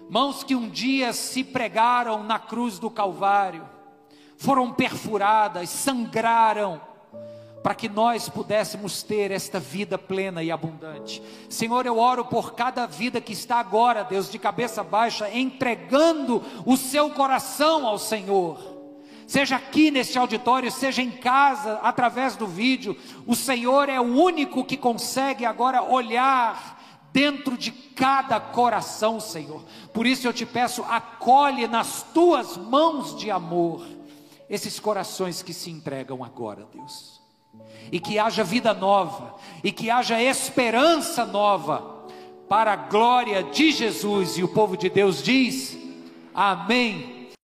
Mãos 0.10 0.46
que 0.46 0.56
um 0.56 0.70
dia 0.70 1.12
se 1.12 1.44
pregaram 1.44 2.24
na 2.24 2.40
cruz 2.40 2.80
do 2.80 2.90
Calvário, 2.90 3.68
foram 4.38 4.72
perfuradas, 4.72 5.70
sangraram, 5.70 6.80
para 7.68 7.76
que 7.76 7.90
nós 7.90 8.30
pudéssemos 8.30 9.04
ter 9.04 9.30
esta 9.30 9.60
vida 9.60 9.98
plena 9.98 10.42
e 10.42 10.50
abundante. 10.50 11.22
Senhor, 11.50 11.86
eu 11.86 11.98
oro 11.98 12.24
por 12.24 12.54
cada 12.54 12.86
vida 12.86 13.20
que 13.20 13.34
está 13.34 13.58
agora, 13.58 14.06
Deus, 14.06 14.32
de 14.32 14.40
cabeça 14.40 14.86
baixa, 14.86 15.30
entregando 15.30 16.42
o 16.66 16.78
seu 16.78 17.10
coração 17.10 17.86
ao 17.86 18.00
Senhor. 18.00 18.58
Seja 19.28 19.58
aqui 19.58 19.92
neste 19.92 20.18
auditório, 20.18 20.72
seja 20.72 21.02
em 21.02 21.12
casa, 21.12 21.74
através 21.84 22.38
do 22.38 22.48
vídeo, 22.48 22.96
o 23.26 23.36
Senhor 23.36 23.90
é 23.90 24.00
o 24.00 24.16
único 24.16 24.64
que 24.64 24.78
consegue 24.78 25.44
agora 25.44 25.84
olhar 25.84 26.82
dentro 27.12 27.58
de 27.58 27.74
cada 27.74 28.40
coração, 28.40 29.20
Senhor. 29.20 29.62
Por 29.94 30.08
isso 30.08 30.26
eu 30.26 30.32
te 30.32 30.46
peço, 30.46 30.86
acolhe 30.88 31.68
nas 31.68 32.02
tuas 32.14 32.56
mãos 32.56 33.14
de 33.18 33.30
amor 33.30 33.86
esses 34.50 34.80
corações 34.80 35.42
que 35.42 35.54
se 35.54 35.70
entregam 35.70 36.24
agora, 36.24 36.66
Deus 36.74 37.17
e 37.92 38.00
que 38.00 38.20
haja 38.20 38.44
vida 38.44 38.74
nova, 38.74 39.36
e 39.64 39.72
que 39.72 39.90
haja 39.90 40.22
esperança 40.22 41.26
nova, 41.26 41.96
para 42.48 42.74
a 42.74 42.76
glória 42.76 43.44
de 43.44 43.72
Jesus. 43.72 44.38
E 44.38 44.44
o 44.44 44.48
povo 44.48 44.78
de 44.78 44.90
Deus 44.90 45.22
diz: 45.22 45.78
Amém 46.34 47.17